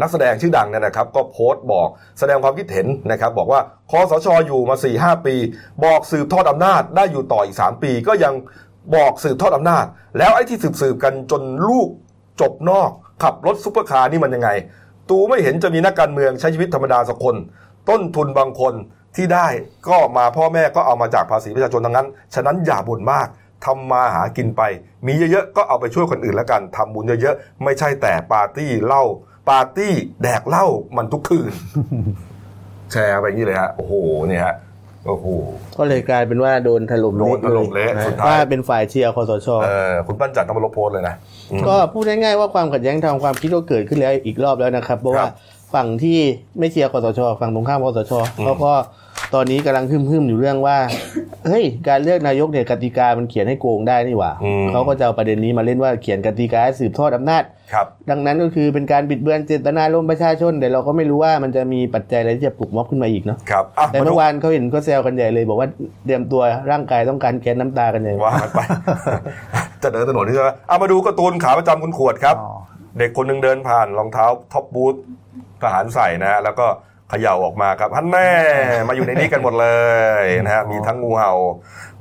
[0.00, 1.88] นักแสดงชื่อดังเนี่ยนะครับ ก็โพสต์บอก
[2.18, 3.60] แสดงความคิดเห็นนะครับ บอกว่า
[3.90, 5.34] คสชอยู่มา4-5ปี
[5.84, 8.34] บอกสืบทอดอำนาจได้อยู่ต่ออีก 3 ปี ก็ยัง
[8.96, 9.84] บอกสืบทอดอำนาจ
[10.18, 11.88] แล้วไอ้ที่สืบสืบกันจนลูก
[12.40, 12.90] จบนอก
[13.22, 14.50] ขับรถซุปเปอร์คาร์นี่มันยังไง
[15.10, 17.36] ตูไม่เห็นจะมีนักการเมืองใช้ชีวิตธรรมดาสักคน
[17.88, 18.74] ต้นทุนบางคน
[19.16, 19.48] ที่ได้
[19.88, 23.28] ก็มาพ่อแม่ก็เอามาจากภาษีประชาชนทั้งนั้น ฉะนั้นอย่าบ่นมาก
[23.64, 24.62] ทำมาหากินไป
[25.06, 29.04] มีเยอะๆก็เอาไปช่วยคนอื่นแล้วกันทำบุญเยอะๆไม่ใช่แต่ปาร์ตี้เหล้า
[29.48, 29.92] ปาร์ตี้
[30.22, 30.66] แดกเหล้า
[30.96, 31.52] มันทุกคืน
[32.92, 33.92] แชร์ไปอย่างนี้เลยฮะโอ้โห
[34.28, 34.54] เนี่ยฮะ
[35.08, 35.26] โอ้โห
[35.78, 41.14] ก็เลยกลายเป็นว่าโดนถล่มโดนถล่มเละนะสุดท้ายว่าเป็นฝ่ายเชียร์คอสชเออคุณปั้นจันทร์ต้องมาลบโพสต์เลยนะ
[41.52, 45.34] อืมก็พูดง่ายๆว่าความขัดแย้งทางความคิดก็เกิดขึ้นแล้วอีกรอบแล้วนะครับเพราะว่าครับ
[45.74, 46.18] ฝั่งที่
[46.58, 48.12] ไม่เชียร์คสช ฝั่งตรงข้ามคสช
[48.44, 48.72] เขาก็
[49.34, 50.78] ตอนนี้กำลังฮึ่มๆอยู่เรื่องว่า
[51.46, 65.68] เฮ้ยการเลือกนายกเนี่ยกติกามันเขียนให้โกงได้นี่หว่าอืมเขาก็จะเอาประเด็นนี้มาเล่นว่าเขียนกติกาให้สืบทอดอำนาจครับ ดังนั้นก็คือเป็นการบิดเบือนเจตนารมณ์ประชาชนแต่เราก็ไม่รู้ว่ามันจะมีปัจจัยอะไรที่จะปลุกม็อบขึ้นมาอีกเนาะครับอะแต่มาดูเมื่อวานเขาเห็นก็แซวกันใหญ่เลย บอกว่า
[66.04, 68.60] เตรียมตัวร่างกายต้องการแก๊สน้ำตากันใหญ่ว่ากันไป
[69.82, 72.52] จะเดินถนนนี่ใช่ไหมเอามาดูการ์ตูนขาประจำคุณขวดครับอ๋อ
[72.98, 74.94] เด็กคนหนึ่งเดินผ่านรองเท้าท็อปบูท
[75.62, 76.66] ทหารใส่นะฮะแล้วก็
[77.10, 78.30] เขย่าออกมาครับฮันแน่
[78.88, 79.68] มาอยู่ในนี้กันหมดเล
[80.22, 81.32] ยนะฮะมีทั้งงูเห่า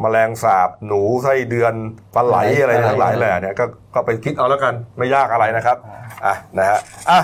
[0.01, 1.73] แมลงสาบหนูไส้เดือน
[2.15, 3.65] ปลาไหลอะไรทั้งหลายแหละเนี่ยก็
[3.95, 5.77] ก็ไปคิดเอาแล้วกันไม่ยากอะไรนะครับ
[6.25, 6.79] อะนะฮะ
[7.11, 7.21] อะ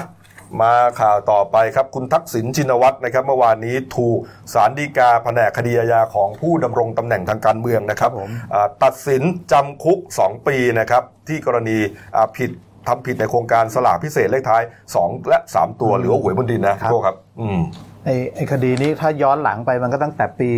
[0.62, 4.18] มาข่าวต่อไปครับคุณทักษิณชินวัตรนะครับ เมื่อวานนี้ถูก
[4.54, 11.78] สารดีกาแผนกคดีอาญาของผู้ดำรงตำแหน่งทางการเมืองนะครับครับผมอ่าตัดสินจำคุก 2 ปีนะครับที่กรณี
[12.16, 12.52] อ่าผิด
[12.88, 14.64] ทำผิดในโครงการสลากพิเศษเลขท้าย
[14.96, 17.60] 2 และ 3 ตัวหรือว่าหวยบนดินนะครับโทษครับอืม
[18.06, 20.50] ไอ้ไอ้คดีนี้ถ้าย้อนหลังไปมันก็ตั้งแต่ปี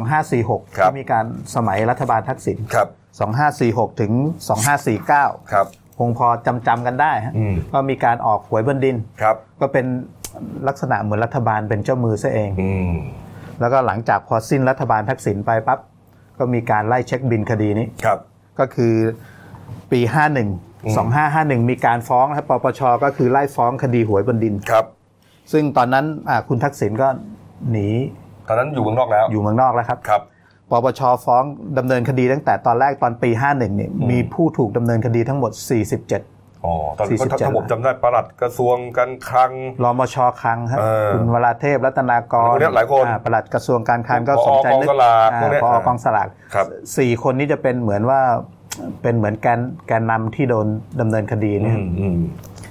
[0.00, 2.88] 2546ครับที่มีการสมัยรัฐบาลทักษิณครับ
[3.48, 4.12] 2546 ถึง
[4.82, 5.66] 2549 ครับ
[5.98, 9.86] คงพอจำจำกันได้ฮะอืมก็มีการออกหวยบนดินครับ ก็เป็น
[10.68, 12.92] ลักษณะเหมือนรัฐบาลเป็นเจ้ามือซะเองอืม
[13.60, 15.78] แล้วก็หลังจากพอสิ้นรัฐบาลทักษิณไปปั๊บ
[16.38, 18.18] ก็มีการไล่เช็คบินคดีนี้ครับ
[18.58, 18.94] ก็คือ
[19.92, 20.00] ปี
[20.38, 24.84] 51 2551 มีการฟ้องนะครับปปชก็คือไล่ฟ้องคดีหวยบนดินครับ
[25.52, 27.08] ซึ่งตอนนั้นอ่าคุณทักษิณก็
[27.70, 27.88] หนี
[28.48, 30.22] ตอนนั้นอยู่เมืองนอกแล้ว อยู่เมืองนอกแล้วครับครับ
[30.70, 31.42] ปปชฟ้อง
[31.78, 35.52] ดำเนินคดีตั้งแต่ตอนแรกตอนปี 51เนี่ยมีผู้ถูกดำเนินคดีทั้งหมด
[35.98, 39.50] 47 อ๋อตอนนี้ก็47ถ้าผมจำได้ประหลัดกระทรวงการคลัง
[39.84, 48.20] รมชคลังครับเออคุณวราเทพรัตนากรพวกเนี้ยหลายคนอ่ปลัดกระทรวงการคลังก็ผอสมใจนึกกองสลากอ่าพวกเนี้ยพอกองสลากครับสี่คนนี้จะเป็นเหมือนว่า
[49.02, 50.66] เป็นเหมือนแกนแกนนำที่โดน
[51.00, 52.18] ดำเนินคดีอืเนี่ยมอืม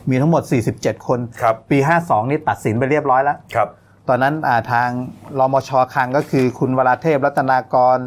[0.09, 0.43] มีทั้งหมด
[0.75, 3.67] 47 คนครับปี 52 นี่ตัดสินไปเรียบร้อยแล้วครับ
[4.07, 4.89] ตอนนั้นอ่าทาง
[5.39, 7.97] รมชคลังก็คือคุณวราเทพรัตนากร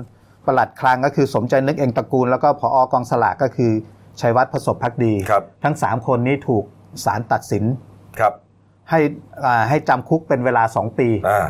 [0.47, 3.73] ปลัดคลังก็คือสมใจนึกเองตระกูล แล้วก็ผอกองสลากก็คือ
[4.21, 6.65] ชัยวัฒน์ประสบพักดีครับทั้ง 3 คนนี้ถูก
[7.05, 7.65] ศาลตัดสิน
[8.19, 8.33] ครับ
[8.91, 9.01] ให้
[9.45, 11.47] อ่าให้จำคุกเป็นเวลา 2 ปีอ่า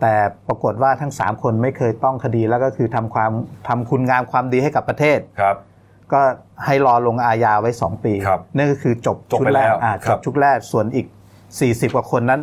[0.00, 0.14] แต่
[0.48, 3.32] ปรากฏว่าทั้ง 3 คนไม่เคยต้องคดีแล้วก็คือทำความ
[3.68, 5.56] ทำคุณงามความดีให้กับประเทศครับ
[6.12, 6.20] ก็
[6.64, 11.06] ให้รอลงอาญาไว้ 2 ปีครับนั่นก็คือจบจบชุดไปแรกแล้วอ่าคจรับบชุดแรกส่วนอีก
[11.50, 12.40] 40 กว่าคนนั้น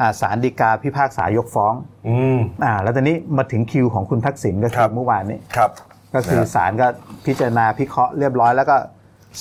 [0.00, 1.74] อ่าศาลฎีกาพิพากษายกฟ้อง
[2.08, 5.70] อืมอ่าแล้วตอนนี้มาถึงคิวของคุณทักษิณก็คคืรัอบเมื่อวานนี้ครับ
[6.14, 6.86] ก็คือนะฮะศาลก็
[7.26, 8.76] พิจารณาพิเคราะห์เรียบร้อย แล้วก็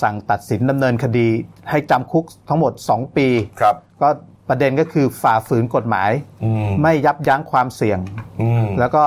[0.02, 1.28] สั่งตัดสินดำเนินคดี
[1.70, 3.28] ให้จำคุกทั้งหมด 2 ปี
[3.62, 4.10] ครับ ก็
[4.50, 6.12] ประเด็นก็คือฝ่าฝืนกฎหมาย
[6.44, 8.00] อืมไม่ยับยั้งความเสี่ยง
[8.42, 9.04] อืมแล้วก็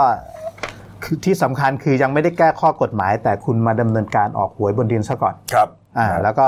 [1.05, 6.47] คือที่สำคัญคือยังไม่ได้แก้ข้อกฎหมาย แต่คุณมาดำเนินการออกหวยบนดินซะก่อน ครับ อ่า แล้วก็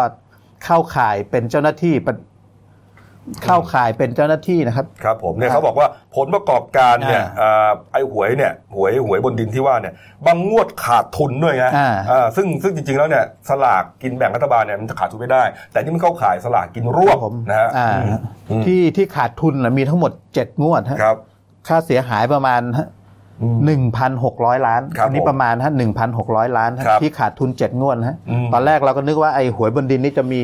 [0.65, 2.15] เข้าข่ายเป็นเจ้าหน้าที่ปะ
[3.45, 9.95] เข้าข่ายเป็นเจ้าหน้าที่นะครับ ครับผมเนี่ยเขาบอกว่าผลประกอบการเนี่ยอ่าอ่าไอ้หวยเนี่ยหวยหวยบนดินที่ว่าเนี่ย
[10.27, 17.91] บางงวดขาดทุนด้วยไงอ่าอ่าซึ่งซึ่งจริง ๆ แล้วเนี่ยสลากกินแบ่งรัฐบาลเนี่ยมันจะขาดทุนไม่ได้ แต่นี่มันเข้าขายสลากกินรวบผมนะฮะอ่า
[18.51, 21.17] อืมที่ที่ขาดทุนน่ะมีทั้งหมดเจ็ดงวดฮะครับ
[21.69, 22.63] ค่าเสียหายประมาณ
[23.43, 30.41] อืมหนึ่งพันหกร้อยล้านครับอันี้ผมประมาณฮะหนึ่งพันหกร้อยล้านฮะครับที่ขาดทุนเจ็ดงวดฮะอืมตอนแรกเราก็นึกว่าไอ้หวยบนดินนี่จะมี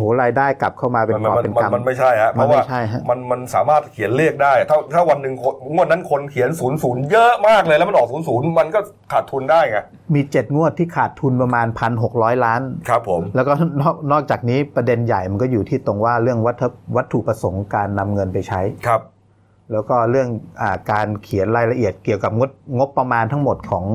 [0.00, 8.80] โหรายได้กลับเข้ามาเป็นมันกอบมันเป็นมันกำมันไม่ใช่ฮะเพมันราะไม่ว่าใช่ฮะมันมันสามารถเขียนเลขได้ ถ้าถ้าวันหนึ่งคนงวดนั้นคนเขียนศูนย์ศูนย์เยอะมากเลยแล้วมันออกศูนย์ศูนย์มันก็
[9.12, 9.78] ขาดทุนได้ไง
[10.14, 19.00] มีเจ็ดงวดที่ขาดทุนประมาณพันหกร้อยล้านครับผมแล้วก็นอกนอกจากนี้ประเด็นใหญ่มันก็อยู่ที่ตรงว่าเรื่องวัตถุวัตถุประสงค์การนำเงินไปใช้ครับ
[19.72, 20.28] แล้วก็เรื่อง
[20.60, 23.86] อาการเขียนรายละเอียดเกี่ยวกับงบงบประมาณทั้งหมดของ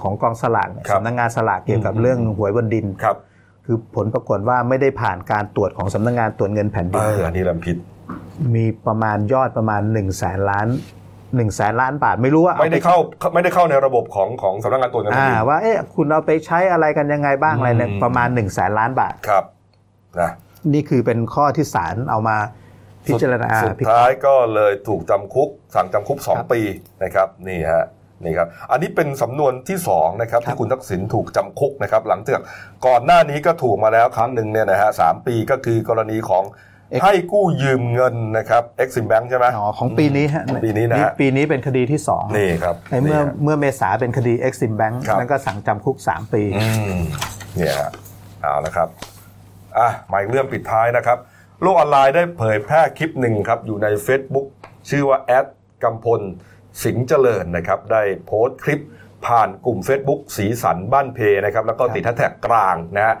[0.00, 3.16] ของกองสลากเนี่ยครับสำนักงานสลากเกี่ยวกับอืมเรื่องหวยบนดินครับ
[3.70, 7.76] คือผลปรากฏว่าไม่ได้ผ่านการตรวจของสำนักงานตรวจเงินแผ่นเอดินออันนี้ลำผิด
[8.54, 10.66] มีประมาณยอดประมาณ1นึ่งแสนล้าน
[11.04, 12.96] 1นึ่งแสนล้านบาทไม่รู้ว่าไม่ได้เข้า
[13.34, 19.44] ไม่ได้เข้าในระบบของของสำนักงานตรวจเงินแผ่อ่านดินว่าเอ๊ะคุณเอาไปใช้อะไรกันยังไงบ้างอะไรเนี่ยอืมประมาณ1นึ่งแสนล้านบาทครับ
[20.20, 20.30] นะ
[20.74, 22.36] นี่คือเป็นข้อที่ศาลเอามา
[23.06, 26.60] พิจารณาสุดพิเคท้าราะยห์ก็เลยถูกจำคุกสั่งจำคุกครับ2ปี
[27.02, 27.84] นะครับนี่ฮะ
[28.24, 32.42] นี่ครับ อันนี้เป็นสำนวนที่2นะครับครับที่คุณทักษิณถูกจำคุกนะครับหลังจาก
[32.86, 36.44] ก่อนหน้านี้ก็ถูกมาแล้วครั้งหนึ่งเนี่ยนะฮะสามปีก็คือกรณีของ
[37.02, 46.98] ให้กู้ยืมเงินนะครับ Exim Bank ใช่ไหมอ๋อของปีนี้ฮะของปีนี้นะฮะปีนี้เป็นคดีที่สองนี่ครับไอ้เมื่อนี่ฮะเมื่อเมษาเป็นคดี Exim Bank ครับนั่นก็สั่งจำคุก 3 ปีอืม
[47.56, 47.90] เนี่ยฮะ
[48.42, 48.88] เอาละครับ
[49.78, 51.18] อะมาอีกเรื่องปิดท้ายนะครับ
[51.62, 54.46] โลกออนไลน์ได้เผยแพร่คลิปหนึ่งครับ อยู่ใน Facebook
[54.90, 55.46] ชื่อว่าแอด
[55.82, 56.20] กำพล
[56.82, 58.80] สิงห์เจริญนะครับ ได้โพสต์คลิป
[59.26, 63.16] ผ่านกลุ่ม Facebook สีสันบ้านเพนะครับ แล้วก็ติดแฮชแท็กกลางนะฮะ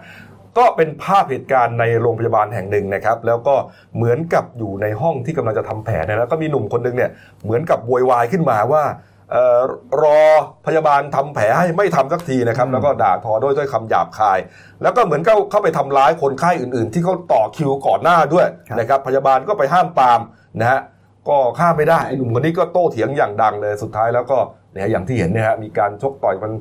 [0.58, 3.54] ก็เป็นภาพเหตุการณ์ในโรงพยาบาลแห่งหนึ่งนะครับ แล้วก็
[3.96, 7.10] เหมือนกับอยู่ในห้องที่กำลังจะทำแผลนะแล้วก็มีหนุ่มคนหนึงเนี่ย
[7.44, 8.84] เหมือนกับโวยวายขึ้นมาว่า
[9.32, 9.60] เอ่อ
[10.02, 10.20] รอ
[10.66, 14.38] พยาบาลทำแผลให้ไม่ทำสักทีนะครับ แล้วก็ด่าทอด้วยด้วยคำหยาบคาย
[14.82, 18.46] แล้วก็เหมือนเข้าเข้าไปทำร้ายคนไข้อื่น ๆ ที่เขาต่อคิวก่อนหน้าด้วย
[18.78, 20.20] นะครับ พยาบาลก็ไปห้ามปราม
[20.60, 20.80] นะฮะ
[21.28, 24.38] ก็ห้ามไม่ได้ไอ้หนุ่มคนนี้ก็โต้เถียงอย่างดังเลยสุดท้ายแล้วก็
[24.72, 26.52] เนี่ยอย่างที่เห็นเนี่ยฮะมีการชกต่อยมัน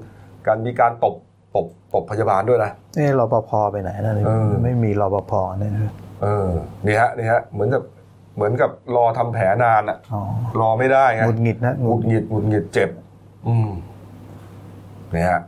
[0.47, 1.15] การมีการตบ
[1.55, 6.49] ตบตบพยาบาลด้วยนะเอะรปภไปไหนนะเออไม่มีรปภเนี่ยนะเออ
[6.85, 7.83] นี่ฮะนี่ฮะเหมือนกับ
[8.35, 10.21] เหมือนกับรอทำแผลนานอะอ๋อ
[10.59, 12.89] รอไม่ได้ไงหงุดหงิดนะหงุดหงิดหงุดหงิดเจ็บ
[13.47, 13.69] อืม
[15.15, 15.41] นี่ฮะ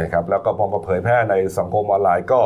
[0.00, 2.40] นะครับแล้วก็พอมาเผยแพร่ในสังคมออนไลน์ก็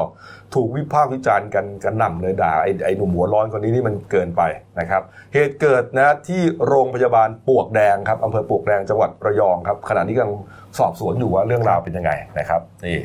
[0.55, 4.43] ถูกวิพากษ์วิจารณ์กันกันหน่ำเลยด่าไอ้ไอ้หนุ่มหัวร้อนคนนี้นี่มันเกินไป
[4.81, 5.03] นะครับ
[5.35, 10.33] เหตุเกิดนะที่โรงพยาบาลปวกแดงครับอำเภอปวกแดงจังหวัดระยองครับขณะนี้กำลัง
[10.79, 13.01] สอบสวนอยู่ว่าเรื่องราวเป็นยังไงนะครับนี่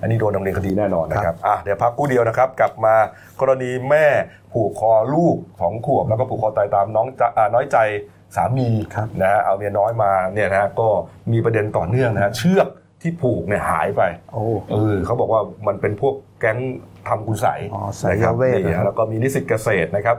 [0.00, 2.94] อันนี้โดนดำเนินคดีแน่นอนนะครับอะเดี๋ยวพักกู้เดียวนะครับ กลับมา
[3.40, 4.06] กรณีแม่
[4.52, 7.78] ผูกคอลูกสองขวบแล้วก็ผูกคอตายตามน้องจะอ่าน้อยใจ
[8.36, 10.88] สามีครับนะฮะเอาเมียน้อยมาเนี่ยนะฮะก็
[11.32, 12.68] มีประเด็นต่อเนื่องนะฮะเชือก
[13.04, 16.58] ที่ผูกเนี่ยหายไปโอ้เออเขาบอกว่ามันเป็นพวกแก๊ง
[17.08, 20.16] ทำคุณใสยอ๋อไสยนะครับเวทนี่นะครัฮะบแล้วก็มีนิสิตเกษตรนะครับ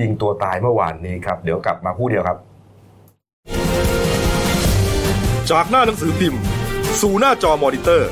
[0.00, 2.38] ยิงตัวตายเมื่อวานนี้ครับ เดี๋ยวกลับมาคู่เดียวครับ
[5.50, 6.42] จากหน้าหนังสือพิมพ์
[7.00, 8.10] สู่หน้าจอมอนิเตอร์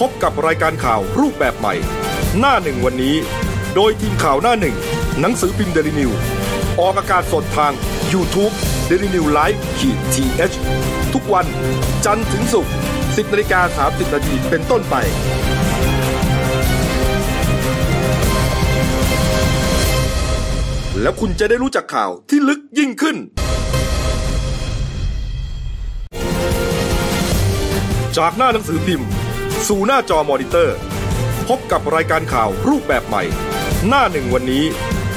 [0.00, 1.74] พบกับรายการข่าวรูปแบบใหม่
[2.38, 3.14] หน้าหนึ่งวันนี้
[3.74, 4.76] โดยทีมข่าวหน้าหนึ่ง
[5.20, 6.10] หนังสือพิมพ์เดลิวิว
[6.80, 7.72] ออกอากาศสดทาง
[8.12, 8.52] YouTube
[8.88, 11.46] d e l i n e w l i v e ขีดทีเทุกวัน
[12.04, 12.72] จันทร์ถึงศุกร์
[13.16, 14.96] 10นาฬิกา30นาทีเป็นต้นไป
[21.02, 23.16] แล้วคุณจะได้รู้จักข่าวที่ลึกยิ่งขึ้น
[28.16, 29.08] จากหน้าหนังสือพิมพ์
[29.68, 30.76] สู่หน้าจอมอนิเตอร์
[31.48, 33.22] พบกับรายการข่าวรูปแบบใหม่
[33.88, 34.64] หน้าหนึ่งวันนี้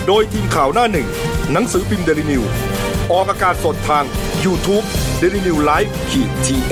[0.07, 1.07] โดยทีมข่าวหน้าหนึ่ง
[1.51, 2.43] หนังสือพิมพ์เดลิวิว
[3.11, 4.03] ออกอากาศสดทาง
[4.45, 4.85] YouTube
[5.21, 6.71] d e l i n e w l i v e ขีทีเ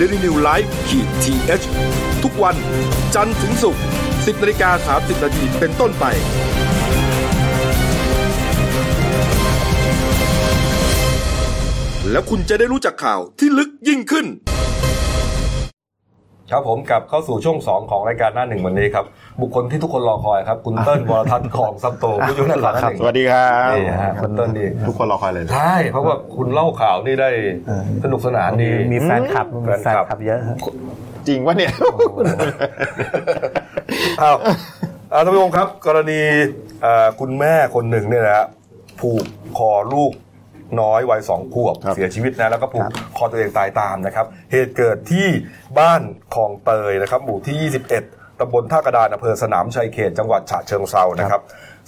[0.00, 2.56] d e l i n e w l i ฟ e ขีดทีเทุกวัน
[3.14, 3.82] จันทร์ถึงศุกร์
[4.12, 6.04] 10นาฬิกา30นาทีเป็นต้นไป
[12.10, 14.26] แล้วคุณจะได้รู้จักข่าวที่ลึกยิ่งขึ้น
[16.50, 19.04] ครับผมกลับเข้าสู่ช่วง 2 ของรายการหน้าหนึ่งวันนี้ครับ
[19.40, 27.30] บุคคลที่ทุกคนรอคอยครับ คุณเติ้ลวรทัศน์ของซัมโตผู้ยุ่งหน้าหน้าหนึ่งสวัสดีครับนี่ฮะคุณเติ้ลนี่ทุกคนรอคอยเลยใช่เพราะว่าคุณเล่าข่าวนี่ได้
[28.04, 30.56] สนุกสนานดีมีแฟนคลับแฟมีนแฟนคลับคลับเยอะฮะ
[31.28, 31.72] จริงวะเนี่ย
[34.22, 34.36] อ้าว
[35.12, 36.20] อ่าท่านผู้ชมครับ กรณี
[36.82, 38.46] เอ่อคุณแม่คนหนึ่งเนี่ยนะฮะ
[39.00, 39.24] ผูก
[39.58, 40.12] คอลูก
[40.80, 45.26] น้อยวัยสองขวบครับเสียชีวิตนะแล้วก็ผูกคอตัวเองตายตามนะครับ เหตุเกิดที่
[45.78, 46.02] บ้าน
[46.34, 51.40] คลองเตยนะครับ หมู่ที่ 21ตำบลท่ากระดานอำเภอสนามชัยเขตจังหวัดฉะเชิงเซานะครับ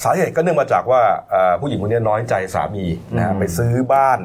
[0.02, 4.18] สาเหตุก็เนื่องมาจากว่าเอ่อผู้หญิงคนนี้น้อยใจสามีนะฮะไปซื้อบ้าน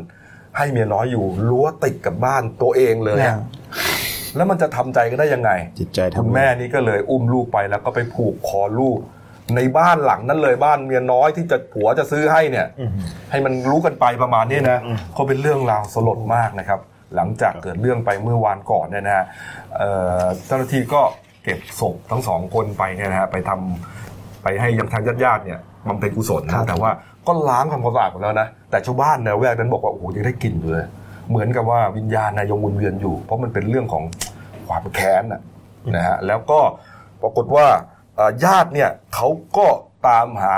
[0.58, 3.38] ให้เมียน้อยอยู่รั้วติดกับบ้านตัวเองเลยอะ
[4.36, 8.98] แล้วมันจะทำใจกันได้ยังไง จิตใจทำคุณแม่นี่ก็เลยอุ้มลูกไปแล้วก็ไปผูกคอลูก
[9.56, 12.68] ในบ้านหลังนั้นเลยบ้านเมียน้อยที่จะผัวจะซื้อให้เนี่ย
[13.32, 14.80] ให้มันรู้กันไปประมาณนี้นะ
[15.18, 16.80] ก็เป็นเรื่องราวสลดมากนะครับ
[17.16, 19.26] หลังจากเกิดเรื่องไปเมื่อวานก่อนเนี่ยนะฮะ
[19.76, 19.90] เอ่
[20.22, 21.02] อเจ้าหน้าที่ก็
[21.44, 26.92] เก็บศพทั้งสองคนไปเนี่ยนะฮะไปทำไปให้ยังทางญาติญาติๆเนี่ยบำเพ็ญกุศลนะแต่ว่า
[27.28, 30.86] ก็ล้างทำความสะอาดหมดแล้วนะแต่ชาวบ้านในละแวกนั้นบอกว่าโอ้โหยังได้กลิ่นอยู่เลย
[31.30, 34.04] เหมือนกับว่าวิญญาณนายยงวนเวียนอยู่ เพราะมันเป็นเรื่องของ
[34.68, 35.42] ความแค้นนะ
[35.96, 36.60] นะฮะแล้วก็
[37.22, 37.95] ปรากฏว่าเอ่อ
[38.44, 39.68] ญาติเนี่ยเขาก็
[40.08, 40.56] ตามหา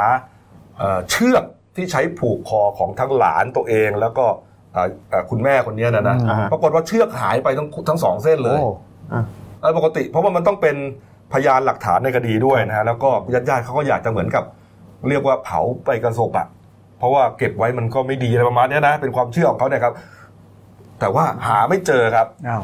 [0.78, 1.43] เอ่อเชือก
[1.76, 4.26] ที่ใช้ผูกคอของทั้งหลานตัวเองแล้วก็
[4.74, 8.70] เอ่อเอ่อคุณแม่คนเนี้ยนะนะอ่าฮะปรากฏว่าเชือกหายไปทั้งทั้งสองเส้นเลยโอ้
[9.62, 10.76] เออปกติ เพราะว่ามันต้องเป็น
[11.34, 14.43] พยานหลักฐานในคดีด้วยนะฮะแล้วก็ญาติญาติๆเขาก็อยากจะเหมือนกับ
[15.10, 16.48] เรียกว่าเผาไปกระศพอะ
[17.00, 19.93] เพราะว่าเก็บไว้มันก็ไม่ดีอะไรประมาณเนี้ยนะเป็นความเชื่อของเขาเนี่ยครับ
[21.00, 22.63] แต่ว่าหาไม่เจอครับอ้าว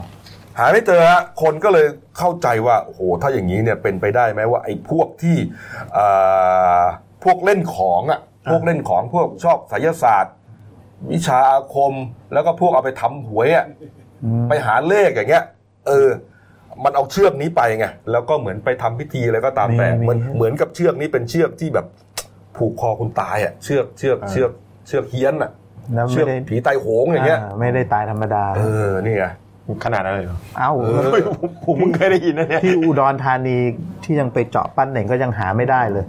[0.58, 1.88] หาไม่เจอฮะคนก็เลย
[2.18, 5.38] เข้าใจว่าโอ้โหถ้าอย่างนี้เนี่ยเป็นไปได้ไหมว่าไอ้พวกที่
[5.94, 6.08] เอ่
[6.80, 6.82] อ
[7.24, 10.34] พวกเล่นของอะพวกเล่นของพวกชอบไสยศาสตร์
[11.12, 11.94] วิชาอาคม
[12.34, 13.66] แล้วก็พวกเอาไปทำหวยอะ
[14.50, 15.44] ไปหาเลขอย่างเงี้ย
[15.88, 16.10] เออ
[16.84, 21.86] มันเอาเชือกนี้ไปไงแล้วก็เหมือนไปทำพิธีอะไรก็ตามแต่มีเหมือนมีเหมือนกับเชือกนี้เป็นเชือกที่แบบ
[22.58, 24.52] ผูกคอคุณตายอะเชือกเชือกเชือก
[24.88, 25.52] เชือกเฮี้ยนอะ
[25.96, 29.26] แล้วเชืไม่อกได้ผีไตโหงอย่างเงี้ยอ่าไม่ได้ตายธรรมดา เออนี่ไง
[29.86, 33.58] ขนาดนั้นเลยเหรอเอ้าเออเฮ้ยผมผมเพิ่งเคยได้ยินนะเนี่ยที่อุดรธานี
[34.04, 36.06] ที่ยังไปเจาะปั้นเหน่งก็ยังหาไม่ได้เลย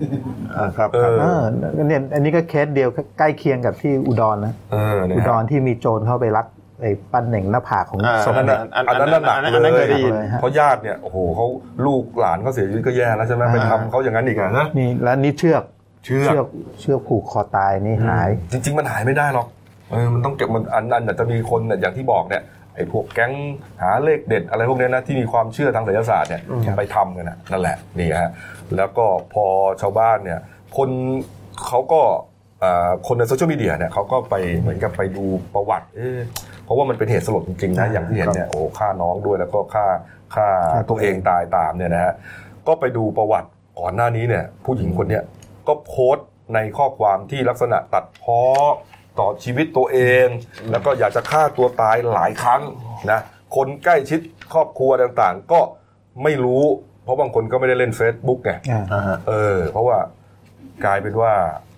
[0.56, 1.42] อ่าครับเออเออ
[1.88, 2.88] เนี่ยอันนี้ก็เคสเดียว
[3.18, 6.46] ใกล้เคียงกับที่อุดรนะเออเนี่ยอุดฮะรที่มีโจรเข้าไปลัก
[6.80, 11.46] ไอ้ปั้นเหน่งหน้าผากของอ่าศพอันนั้นอันอันนั้นน่ะหนักอันนั้นอันนั้นเลเคยยได้ยินเลยฮะเพราะญาติเนี่ยโอ้โหเขา
[11.86, 15.62] ลูกหลานเขาเสียชีวิตก็แย่แล้วใช่ไหมไปทำเขาอย่างนั้นอีกอะนะนี่แล้วนี่เชือก
[16.04, 16.46] เชือกเชือก
[16.80, 19.46] เชือกผูกคอตายนี่หาย จริง ๆ มันหายไม่ได้หรอก
[19.90, 22.42] เออมันต้องเก็บมันอันนั้นจะมีคนเนี่ยอย่างที่บอกเนี่ย
[22.74, 23.32] ไอ้พวกแก๊ง
[23.82, 26.42] หาเลขเด็ดอะไรพวกเนี้ยนะที่มีความเชื่อทางไสยศาสตร์เนี่ย
[26.76, 28.30] ไปทำกันนะนั่นแหละนี่ฮะ
[28.76, 29.46] แล้วก็พอ
[29.80, 30.40] ชาวบ้านเนี่ย
[30.76, 30.88] คน
[31.66, 32.00] เขาก็
[32.62, 36.20] อ่าคนในโซเชียลมีเดียเนี่ยเขาก็ไปเหมือนกับไปดูประวัติเอ๊ะ
[36.64, 39.86] เพราะว่ามันเป็นเหตุสลดจริงๆนะอ่าอย่างที่เห็นเนี่ยโอ้โหฆ่าน้องด้วยแล้วก็ฆ่า
[40.34, 42.12] ฆ่าฆ่าตัตัววเอเองงตายตามเนี่ยนะฮะ
[42.66, 43.48] ก็ไปดูประวัติ
[43.80, 45.22] ก่อนหน้านี้เนี่ยผู้หญิงคนเนี้ย
[45.68, 48.40] ก็โพสต์ในข้อความที่ลักษณะตัดพ้อ
[49.18, 50.26] ต่อชีวิตตัวเอง
[50.70, 52.62] แล้วก็อยากจะฆ่าตัวตายหลายครั้ง
[53.10, 53.20] นะ
[53.56, 54.20] คนใกล้ชิด
[54.52, 55.60] ครอบครัวต่างๆ ก็
[56.22, 56.64] ไม่รู้
[57.04, 59.98] เพราะบางคนก็ไม่ได้เล่น Facebook ไงอ่าอ่าฮะเออ เพราะว่า
[60.84, 61.32] กลายเป็นว่า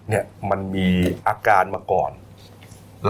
[0.09, 0.89] เนี่ยมันมี
[1.29, 2.11] อาการมาก่อน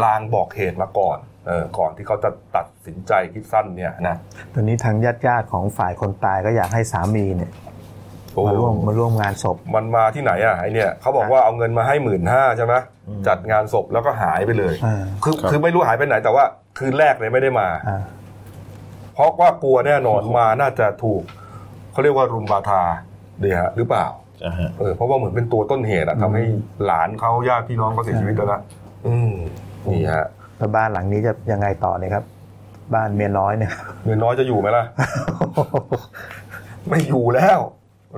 [0.03, 4.17] ลางบอกเหตุมาก่อนเออก่อนที่เขาจะตัดสินใจคิดสั้นเนี่ยนะ
[4.53, 7.76] ตอนนี้ทางญาติญาติๆของฝ่ายคนตายก็อยากให้สามีเนี่ยโอ้
[8.49, 12.75] มาร่วมมาร่วมงานศพ มันมาที่ไหนอะไอเนี่ยเขาบอกว่าเอาเงินมาให้หมื่นห้าใช่ไหม
[13.29, 16.45] จัดงานศพแล้วก็หายไปเลยอ่าคือครับคือไม่รู้หายไปไหนแต่ว่า
[16.79, 18.03] คืนแรกเลยไม่ได้มาอ่า
[19.15, 21.23] เพราะว่ากลัวแน่นอนมาน่าจะถูก
[21.93, 22.83] เขาเรียกว่ารุมบาทา
[23.41, 24.07] เดียฮะหรือเปล่า
[24.45, 26.43] อ่าฮะเออเพราะว่าเหมือนเป็นตัวต้นเหตุอะทำให้
[26.87, 28.61] หลานเขาญาติพี่น้องเขาเสียชีวิตแล้วนะ
[29.07, 29.33] อืม
[29.91, 30.27] นี่ฮะ
[30.59, 32.25] แล้วบ้านหลังนี้จะยังไงต่อเนี่ยครับ
[32.95, 33.73] บ้านเมียน้อยเนี่ย
[34.05, 34.85] เงินน้อยจะอยู่ไหมล่ะ
[36.89, 37.59] ไม่อยู่แล้ว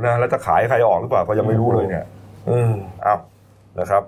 [0.06, 2.04] นะแล้วจะขายใครออกหรือเปล่าก็ยังไม่รู้เลยเนี่ย
[2.50, 3.16] อืมเอา
[3.80, 4.02] นะครับ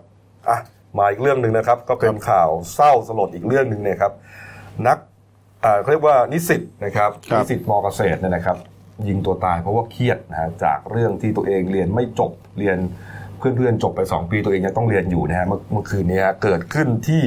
[0.48, 0.58] อะ
[0.98, 4.12] มาอีกเรื่องหนึ่งนะครับ ก็เป็นข่าวเศร้าสลดอีกเรื่องหนึ่งเนี่ยครับ
[4.86, 4.98] นัก
[5.64, 8.56] อ่าเขาเรียกว่านิสิตนะครับครับนิสิตมอเกษตรเนี่ยนะครับ
[9.08, 12.78] ยิงตัวตายเพราะว่าเครียดนะฮะจากเรื่องที่ตัวเองเรียนไม่จบเรียน
[13.38, 17.22] เพื่อนๆจบไป 2 ปีตัวเองยังต้องเรียนอยู่นะฮะเมื่อเมื่อคืนนี้ฮะเกิดขึ้นที่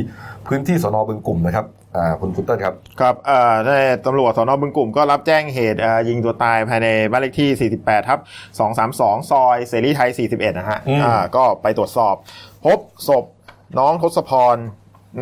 [0.47, 1.82] พื้นที่สนบึงกลุ่มนะครับอ่า
[2.21, 8.19] คุณคุณเต้นครับครับเอ่อได้ตำรวจสนบึงกลุ่มก็รับแจ้งเหตุเอ่อยิงตัวตายภายในบ้านเลขที่ 48 ทับ
[8.79, 12.15] 232 ซอยเสรีไทย 41 นะฮะอืมอ่าก็ไปตรวจสอบ
[12.65, 13.25] พบศพ
[13.79, 14.57] น้องทศพร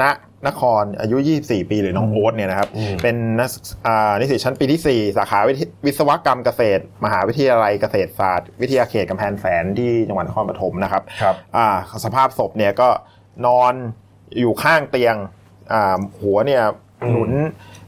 [0.02, 0.04] ณ
[0.48, 2.70] นครอายุ 24 ปีหรือน้องโอ๊ตเนี่ยนะครับ
[3.04, 11.68] เป็นนักศึกษาอ่านิสิตชั้นปีที่ 4 สาขาวิทยวิศวกรรมเกษตร มหาวิทยาลัยเกษตรศาสตร์ วิทยาเขตกำแพงแสนที่จังหวัดนครปฐมนะครับครับอ่า
[12.06, 12.90] สภาพศพเนี่ยก็
[13.46, 13.74] นอน
[14.40, 15.41] อยู่ข้างเตียงอ่า
[16.22, 16.64] หัวเนี่ย
[17.04, 17.32] อืมหนุน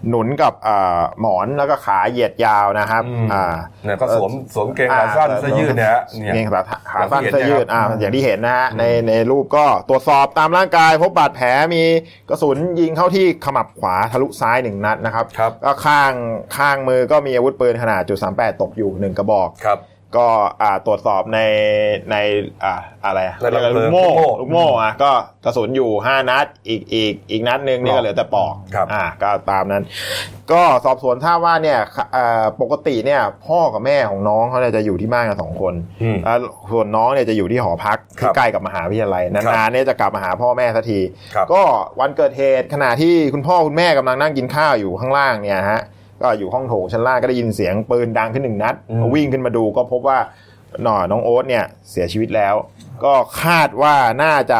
[0.09, 3.43] หนุนกับอ่าหมอนแล้วก็ขาเหยียดยาวนะครับอืมอ่า
[3.83, 11.83] เนี่ยก็สวมสวมเกงขาสั้นเสื้อยืดเนี่ยฮะเนี่ยเกงขาขาสั้นอย่างที่เสื้อยืดเห็นนะครับอ่าอย่างที่เห็นนะฮะในในรูปก็ตรวจสอบตามร่างกาย พบบาดแผลมี
[12.29, 16.13] กระสุนยิงเข้าที่ขมับขวาทะลุซ้ายหนึ่งนัดนะครับครับก็ข้าง
[16.57, 19.79] ข้างมือก็มีอาวุธปืนขนาดจุดสามแปดตกอยู่หนึ่งกระบอกครับ
[20.17, 20.27] ก็
[20.61, 21.39] อ่าตรวจสอบใน
[22.11, 22.15] ใน
[22.63, 22.73] อ่า
[23.05, 25.11] อะไรอะในระเบิดลูกโม่ลูกโม่ลูกโม่อะก็
[25.45, 29.83] กระสุนอยู่ 5 นัดอีกอีกอีกนัดหนึงนี่ก็เหลือแต่ปลอกครับ อ่าก็ตามนั้น
[30.51, 31.79] ก็สอบสวนทราบว่าเนี่ย
[32.15, 36.37] อ่าปกติเนี่ยพ่อกับแม่ของน้องเขาเนี่ยจะอยู่ที่บ้านกันสองคนอืมแล้ว
[36.71, 40.99] ส่วนน้องเนี่ยจะอยู่ที่หอพักครัที่บใกล้กับมหาวิทยาลัยครันานบๆเนี่ยจะกลับมาหาพ่อแม่สักที
[41.35, 41.61] ครับ ก็
[41.99, 45.81] วันเกิดเหตุขณะที่คุณพ่อคุณแม่กำลังนั่งกินข้าวอยู่ข้างล่างเนี่ยฮะ
[46.23, 50.19] ก็อยู่ห้องโถงชั้นล่างก็ได้ยินเสียงปืนดังขึ้นหนึ่งนัดอืมก็วิ่งขึ้นมาดูก็พบว่า
[50.83, 52.55] หน่อน้องโอ๊ตเนี่ยเสียชีวิตแล้ว
[53.03, 54.59] ก็คาดว่าน่าจะ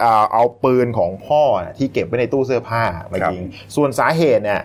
[0.00, 3.42] เอ่อเอาปืนของพ่อน่ะที่เก็บไว้ในตู้เสื้อผ้ามายิง
[3.76, 4.60] ส่วนสาเหตุเนี่ย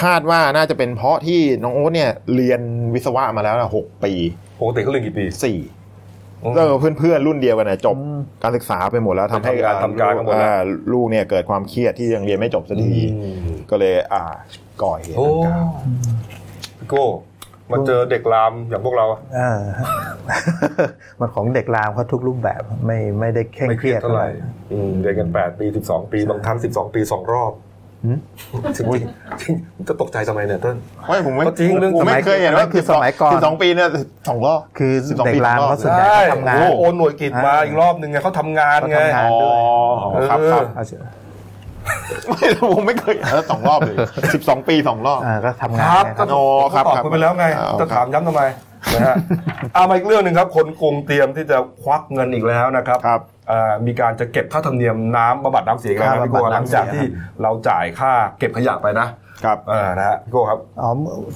[0.00, 2.60] คาดว่าน่าจะเป็นเพราะที่น้องโอ๊ตเนี่ยเรียน
[2.94, 4.12] วิศวะมาแล้วนะหกปี
[4.60, 5.58] ปกติเขาเรียนกี่ปีสี่
[6.42, 7.96] อืมก็เพื่อนเพื่อนๆรุ่นเดียวกันนะจบ
[8.42, 10.60] การศึกษาไปหมดแล้วทำให้ทำงานทำการกันหมดแล้วอ่า
[10.92, 14.32] ลูกเนี่ยเกิดความเครียดที่ยังเรียนไม่จบสักทีอืมก็เลยอ่า
[14.84, 15.66] ก่อเหตุโอ้ดังกล่าว
[16.78, 17.04] พี่โก้
[17.72, 19.06] มาเจอเด็กรามอย่างพวกเรา
[19.38, 19.50] อ่า
[21.20, 24.28] มันของเด็กรามเขาทุกรูปแบบไม่ไม่ได้เคร่งไม่เคเครีรียยดดเท่าไหร่
[24.72, 27.52] อืมเรียนกันแปดปีสิบสองปีบางครั้งสิบสองปีสองรอบ
[28.04, 28.18] หืม
[28.76, 28.86] จริง
[29.40, 29.54] จริง
[29.88, 30.76] จะตกใจทำไมเนี่ยเต้น
[31.08, 33.88] ไม่ผมไม่ก็จริงเรื่องผมไม่เคยเห็นว่าคือสมัยก่อนสิบสองปีเนี่ย
[34.28, 39.38] สองรอบคือ12เด็กรามปีเขาส่วนใหญ่ใช่เขาทำงานโอ้โอนหน่วยกิจมาอ่าอีกรอบหนึ่งไงเขาทำงานไงเขาทำงานอ๋อ
[40.20, 41.21] ด้วยครับครับเอาเถอะ
[42.28, 43.96] ไม่ผมไม่เคยเห็นแล้วสองรอบเลย
[44.34, 48.42] สิบสองปีสองรอบอ่าก็ทำคงานรับไงคก็รับโอ้เขาครับตอบคุณไปแล้วไงครับจะถามย้ำทำไม
[48.94, 49.16] นะฮะ
[49.74, 57.04] เอามาอีกเรื่องหนึ่งครับ คนกรุงเตรียมที่จะควักเงินอีกแล้วนะครับครับเอ่อมีการจะเก็บค่าธรรมเนียมน้ำบำบัดน้ำเสียอีกแล้วนะค่าพี่โก้บำบัดหลังจากน้ำเสียที่
[57.42, 59.06] เราจ่ายค่าเก็บขยะไปนะ
[59.44, 60.90] ครับเออนะฮะพี่โก้ครับอ๋อ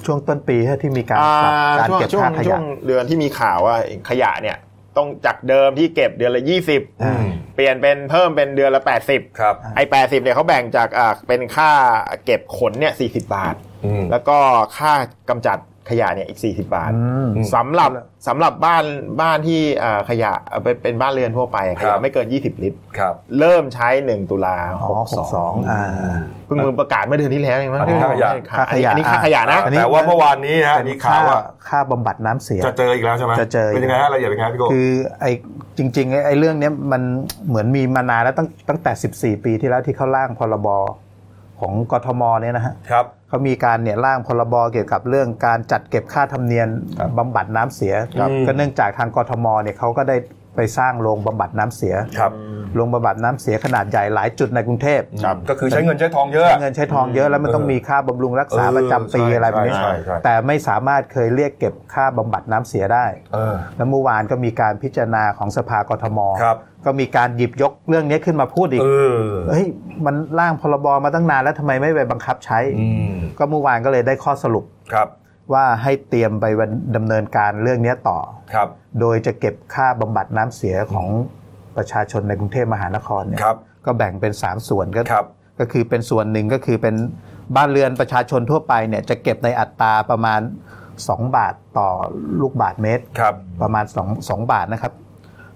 [0.05, 3.75] ช่วงต้นปีที่มีการอ่าปรับการช่วงเก็บช่วงค่าขช่ยะวงเดือนที่มีข่าวว่า
[4.09, 4.57] ขยะเนี่ย
[4.97, 7.25] ต้องจากเดิมที่เก็บเดือนละ 20อืม
[7.55, 11.71] เปลี่ยนเป็นเพิ่มเป็นเดือนละ 80ครับไอ้80เนี่ยเขาแบ่งจากอ่าเป็นค่า
[12.25, 14.37] เก็บขนเนี่ย40 บาทอืมแล้วก็
[14.77, 14.93] ค่า
[15.29, 15.57] กำจัด
[15.89, 17.89] ขยะเนี่ยอีก 40 บาทอืมสำหรับ
[18.27, 18.83] สำหรับบ้าน
[19.21, 25.81] บ้านที่อ่าขยะเอ่อเป็นเป็นบ้านเรือนทั่วไปขครัยะบไม่เกิน 20 ลิตรครับเริ่มใช้ 1 ตุลาอ๋อหกสองอ่า
[26.45, 34.89] เพิ่งมึงประกาศเมื่อเดือนที่แล้วเองมั้งอันนี้ค่าขยะค่าขยะอันนี้ค่าขยะนะอันนี้แต่ว่าเมื่อวานนี้ฮะเป็นมีข่าค่าวว่าค่าบำบัดน้ำเสียจะเจออีกแล้วใช่ไหมจะเจออีกเป็นยังไงฮะรายละเอียดเป็นไงพี่โก้คือ
[35.21, 35.31] ไอ้
[35.77, 37.01] จริงๆไอ้ไอ้เรื่องเนี้ยมัน
[37.47, 40.67] เหมือนมีมานานแล้วตั้งตั้งแต่ 14 ปีที่แล้วที่เขาร่างพรบ
[41.59, 46.67] ของกทมเนี่ยนะฮะครับเขามีการเนี่ยร่างพรบเกี่ยวกับเรื่องการจัดเก็บค่าธรรมเนียม
[47.17, 50.17] บำบัดน้ำเสียครับก็เนื่องจากทางกทมเนี่ยเขาก็ได้
[50.57, 52.31] ไปสร้างโรงบำบัดน้ำเสียครับ
[52.75, 69.65] โรงบำบัดน้ำเสียขนาดใหญ่หลายจุดในกรุงเทพครับก็คือใช้เงินใช้ทองเยอะใช้เงินใช้ทองเยอะแล้วมันต้องมีค่าบำรุงรักษาเออประจำปีใช่อะไรแบบนี้ใช่ใช่แต่ไม่สามารถเคยเรียกเก็บค่าบำบัดน้ำเสียได้เออแล้วเมื่อวานก็มีการพิจารณาของสภากทมครับก็มีการหยิบยกเรื่องนี้ขึ้นมาพูดอีกเออเฮ้ย
[70.05, 75.07] มันร่างพรบมาตั้งนานแล้วทำไมไม่ไปบังคับใช้อืมก็เมื่อวานก็เลยได้ข้อสรุปครับ
[75.53, 76.45] ว่าให้เตรียมไป
[76.95, 78.19] ดำเนินการเรื่องนี้ต่อ
[78.53, 78.67] ครับ
[78.99, 81.07] โดยจะเก็บค่าบำบัดน้ำเสียของ
[81.77, 85.27] ประชาชนในกรุงเทพมหานครเนี่ยครับก็แบ่งเป็น 3 ส่วนก็ครับ
[85.59, 86.95] ก็คือเป็นส่วนหนึ่งก็คือเป็น
[87.55, 90.41] บ้านเรือนประชาชนทั่วไปเนี่ยจะเก็บในอัตราประมาณ
[90.87, 91.89] 2 บาทต่อ
[92.41, 94.93] ลูกบาทเมตรครับประมาณ2 2บาทนะครับ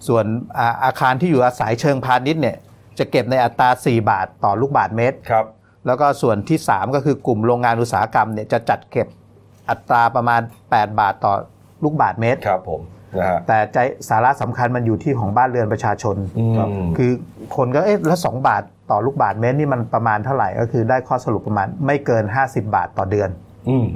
[0.07, 0.25] ส่วน
[0.59, 2.57] อาอาคารที่อยู่อาศัยเชิงพาณิชย์เนี่ย
[2.99, 5.45] จะเก็บในอัตรา 4 บาทต่อลูกบาทเมตรครับ
[5.85, 9.07] แล้วก็ส่วนที่ 3 ก็คือกลุ่มโรงงานอุตสาหกรรมเนี่ยจะจัดเก็บ
[9.71, 11.33] อัตราประมาณ 8 บาทต่อ
[11.83, 12.81] ลูกบาทเมตร ครับผม
[13.17, 13.77] นะฮะแต่ใจ
[14.09, 17.11] สาระสำคัญมันอยู่ที่ของบ้านเรือนประชาชนอืมครับคือ
[17.55, 23.29] คนก็เอ๊ะแล้ว2บาทต่อลูกบาทเมตรนี่มันประมาณเท่าไหร่ก็คือได้ข้อสรุปประมาณไม่เกิน 50 บาทต่อเดือน
[23.69, 23.87] อืม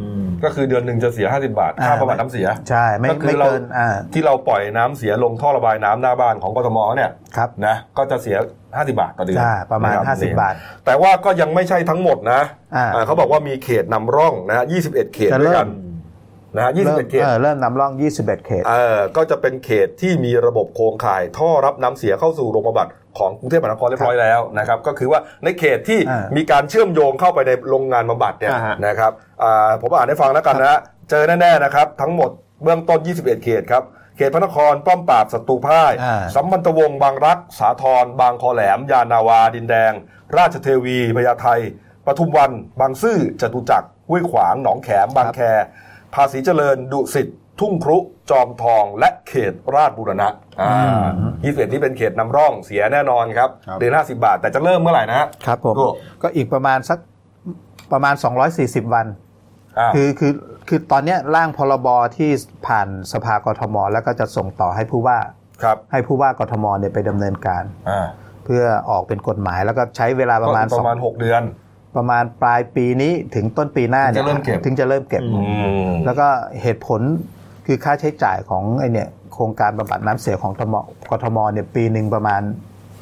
[0.43, 8.37] ก็คือเดือนหนึ่งจะเสีย 50 บาทค่าอ่าบำบัดน้ำเสีย ใช่ ไม่ก็คืไม่อเราเกินอ่าที่เราปล่อยน้ำเสียลงท่อระบายน้ำหน้าบ้านของกทมเนี่ยครับนะก็จะเสีย
[8.77, 10.53] 50 บาทต่อเดือนใช่ประมาณนค50 บาท
[10.85, 12.41] แต่ว่าก็ยังไม่ใช่ทั้งหมดนะ
[12.75, 15.69] อ่าอ่าเขาบอกว่ามีเขตนำร่องนะฮะ21 เขตจะด้วยเริ่กัมน
[16.55, 29.11] นะฮะเริ่ม21เขตเออเริ่มนำร่อง 21 เขตเออก็จะเป็นเขตที่มีระบบโครงข่าย ท่อรับน้ำเสียเข้าสู่โรงบำบัดของกรุงเทพมหานครเรียบร้อยแล้วนะครับ ก็คือว่าในเขตที่อ่ามีมีการเชื่อมโยงเข้าไปในโรงงานบำบัดเนี่ยอ่าฮะนะครับ
[29.43, 32.29] อ่าผมอ่านให้ฟังแล้วกันนะฮะเจอแน่ๆนะครับ ทั้งหมด
[32.63, 33.83] เบื้องต้น 21 เขตครับ
[34.17, 39.91] เขตพระนครป้อมปราบศัตรูพ่ายอ่าสัมพันธวงศ์บางรัก สาทรบางคอแหลม ยานาวา ดินแดง
[40.37, 41.47] ราชเทวีพญาไท
[42.05, 45.39] ปทุมวัน บางซื่อจตุจักรห้วยขวาง หนองแขม บางแค
[46.13, 47.27] ภาษีเจริญ ดุสิต
[47.59, 47.97] ทุ่งครุ
[48.29, 50.27] จอมทอง และเขตราชบุรณะ
[50.61, 51.05] อ่า
[51.43, 55.85] ยี่สิบเอ็ดที่เป็นเขตนำร่องเสียแน่นอนครับครับเดือนห้าสิบาท แต่จะเริ่มเมื่อไหร่นะฮะครับผมก็
[56.21, 56.99] ก็อีกประมาณสัก
[57.91, 58.15] ประมาณ
[58.53, 59.24] 240 วันอ่า
[59.95, 60.33] คือคือ
[60.67, 62.31] คือตอนเนี้ยร่างพรบที่
[62.67, 65.17] ผ่านสภากทม แล้วก็จะส่งต่อให้ผู้ว่า
[65.63, 68.07] ครับให้ผู้ว่ากทมเนี่ยไปดำเนินการอ่า
[68.45, 71.41] เพื่อออกเป็นกฎหมายแล้วก็ใช้เวลาประมาณก็ประมาณสองหกเดือน
[71.95, 75.39] ประมาณปลายปีนี้ถึงต้นปีหน้าเนี่ยถึงจะเริ่มเก็บถึงจะเริ่มเก็บอื
[75.91, 76.27] มแล้วก็
[76.61, 77.01] เหตุผล
[77.65, 80.75] คือค่าใช้จ่ายของไอเนี่ยโครงการบำบัดน้ำเสียของทม
[81.09, 82.41] กทมเนี่ยปีหนึ่งประมาณ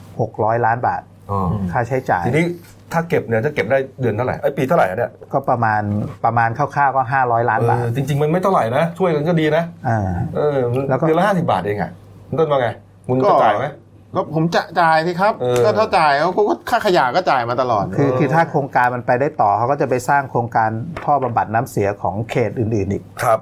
[0.02, 1.02] 600 ล้านบาท
[1.32, 2.46] อ่าค่าใช้จ่ายทีนี้
[2.94, 5.82] ถ้าเก็บเนี่ยจะเก็บได้เดือนเท่าไหร่ไอ้ยปีเท่าไหร่อะเนี่ยก็ประมาณ
[6.26, 10.00] ประมาณคร่าวๆก็ 500 ล้านบาทเออจริง ๆ มันไม่เท่าไหร่นะ ช่วยกันก็ดีนะอ่า
[10.36, 10.58] เออ
[10.90, 11.92] แล้วก็เดือนละห้าสิบาทเองอะ
[12.30, 12.68] คุณต้นว่าไง
[13.10, 13.68] มึงก็จะจ่ายไหม
[14.16, 20.70] ก็ผมจะจ่ายสิครับเออก็ถ้าจ่ายเขาก็ค่าขยะก็จ่ายมาตลอด คือคือถ้าโครงการมันไปได้ต่อเขาก็จะไปสร้างโครงการ
[21.04, 23.40] ท่อบำบัดน้ำเสียของเขตอื่น ๆอีกครับ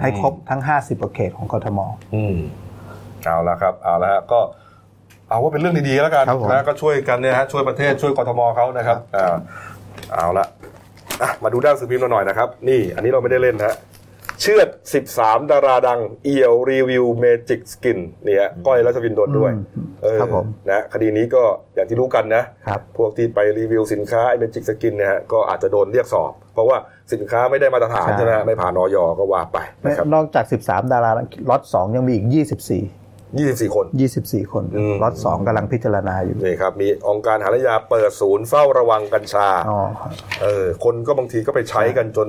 [0.00, 1.78] ให้ครบทั้ง 50กว่าเขตของกทม
[2.14, 2.36] อืม
[3.24, 4.40] เอาละครับเอาละฮะก็
[5.32, 9.36] เอาว่าเป็นเรื่องดีๆแล้วกันครับผมนะก็ช่วยกันเนี่ยฮะช่วยประเทศช่วยกทมเขานะครับอ่า
[10.12, 10.46] เอาละ
[11.22, 13.76] อะมาดูด้านสื่อพิมพ์เราหน่อยนะครับ นี่ อันนี้เราไม่ได้เล่นนะฮะ
[14.40, 14.68] เชือด
[15.08, 21.42] 13 ดาราดัง เอียวรีวิวเมจิกสกินเนี่ยก้อยรัชวินโดนด้วยอืมเออครับผมนะคดีนี้ก็
[21.74, 26.76] อย่างที่รู้กันนะครับพวกที่ไปรีวิวสินค้าไอเมจิกสกินเนี่ยฮะก็อาจจะโดนเรียกสอบ เพราะว่า
[27.12, 31.10] สินค้าไม่ได้มาตรฐานใช่ใช่ไหมฮะไม่ผ่านออยก็ว่าไปนะครับนอกจาก 13 ดารา
[31.50, 33.01] ล็อต2ยังมีอีก 24
[33.40, 33.86] 24 คน
[34.18, 39.80] 24 คนอืมล็อต2กำลังพิจารณาอยู่นี่ครับมีองค์การหารยาเปิดศูนย์เฝ้าระวังกัญชาอ๋อ
[40.42, 42.28] เออคนก็บางทีก็ไปใช้กันจน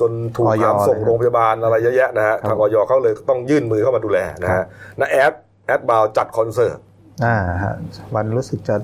[0.00, 4.66] จนถูกออยหามส่งเลยนะโรงพยาบาลอะไรเยอะแยะนะฮะครับทางออยเขาเลยต้องยื่นมือเข้ามาดูแลนะครัฮะบ
[5.00, 5.32] นะแอด
[5.66, 6.78] แอดบาวจัดคอนเสิร์ต
[7.24, 7.74] อ่าฮะ
[8.14, 8.76] วันรู้สึกจะ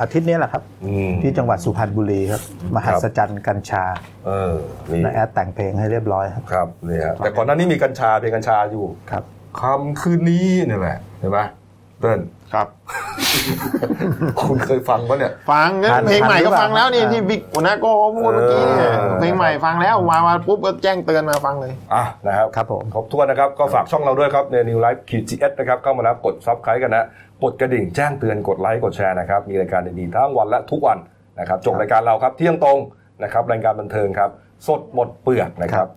[0.00, 2.42] อาทิตย์นี้แหละครับอืมที่จังหวัดสุพรรณบุรีครับ
[2.76, 3.84] มหัศจรรย์กัญชา
[4.26, 4.54] เออ
[4.90, 9.24] นี่และแอดแต่งเพลงให้เรียบร้อยครับครับนี่ฮะแต่ก่อนหน้านี้มีกัญชาเพลงกัญชาอยู่ครับ
[9.60, 11.38] คำคืนนี้นี่แหละเห็นไหม
[12.00, 12.20] เติ้ล
[12.54, 12.68] ครับ
[14.40, 27.04] คุณเคยฟังปะเนี่ย ฟังงั้นทันเพลงใหม่ทันหรืก็อเปล่าฟังแล้วนี่อ่าที่บิ๊กหัวหน้าโก้พูดเมื่อกี้เนี่ยเออเพลงใหม่ฟังแล้วมามาปุ๊บก็แจ้งเตือนมาฟังเลยอะนะครับครับผมครบถ้วนนะครับ ก็ฝากช่องเราด้วยครับใน New Life ขีดจีเอสนะครับ เข้ามาแล้วกดซับ s c คร b e กันนะ
[27.42, 30.98] กดกระดิ่งแจ้งเตือนกดไลค์กดแชร์นะครับ มีรายการดีๆทั้งวันและทุกวัน
[31.38, 32.78] นะครับจบรายการเราครับเที่ยงตรง
[33.22, 34.30] นะครับรายการบันเทิงครับ
[34.66, 35.88] สดหมดเปลือกนะครับ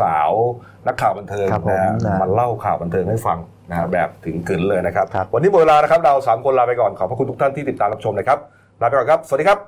[0.00, 3.38] สาวๆนักข่าวบันเทิงครับผมนะฮะนะมาเล่าข่าวบันเทิงให้ฟัง
[3.70, 8.38] นะฮะแบบถึงกึนเลยนะครับครับ วันนี้หมดเวลานะครับเราสามคนลาไปก่อนขอบพระคุณทุกท่านที่ติดตามรับชมนะครับ
[8.80, 9.58] ลาไปก่อนครับ สวัสดีครับ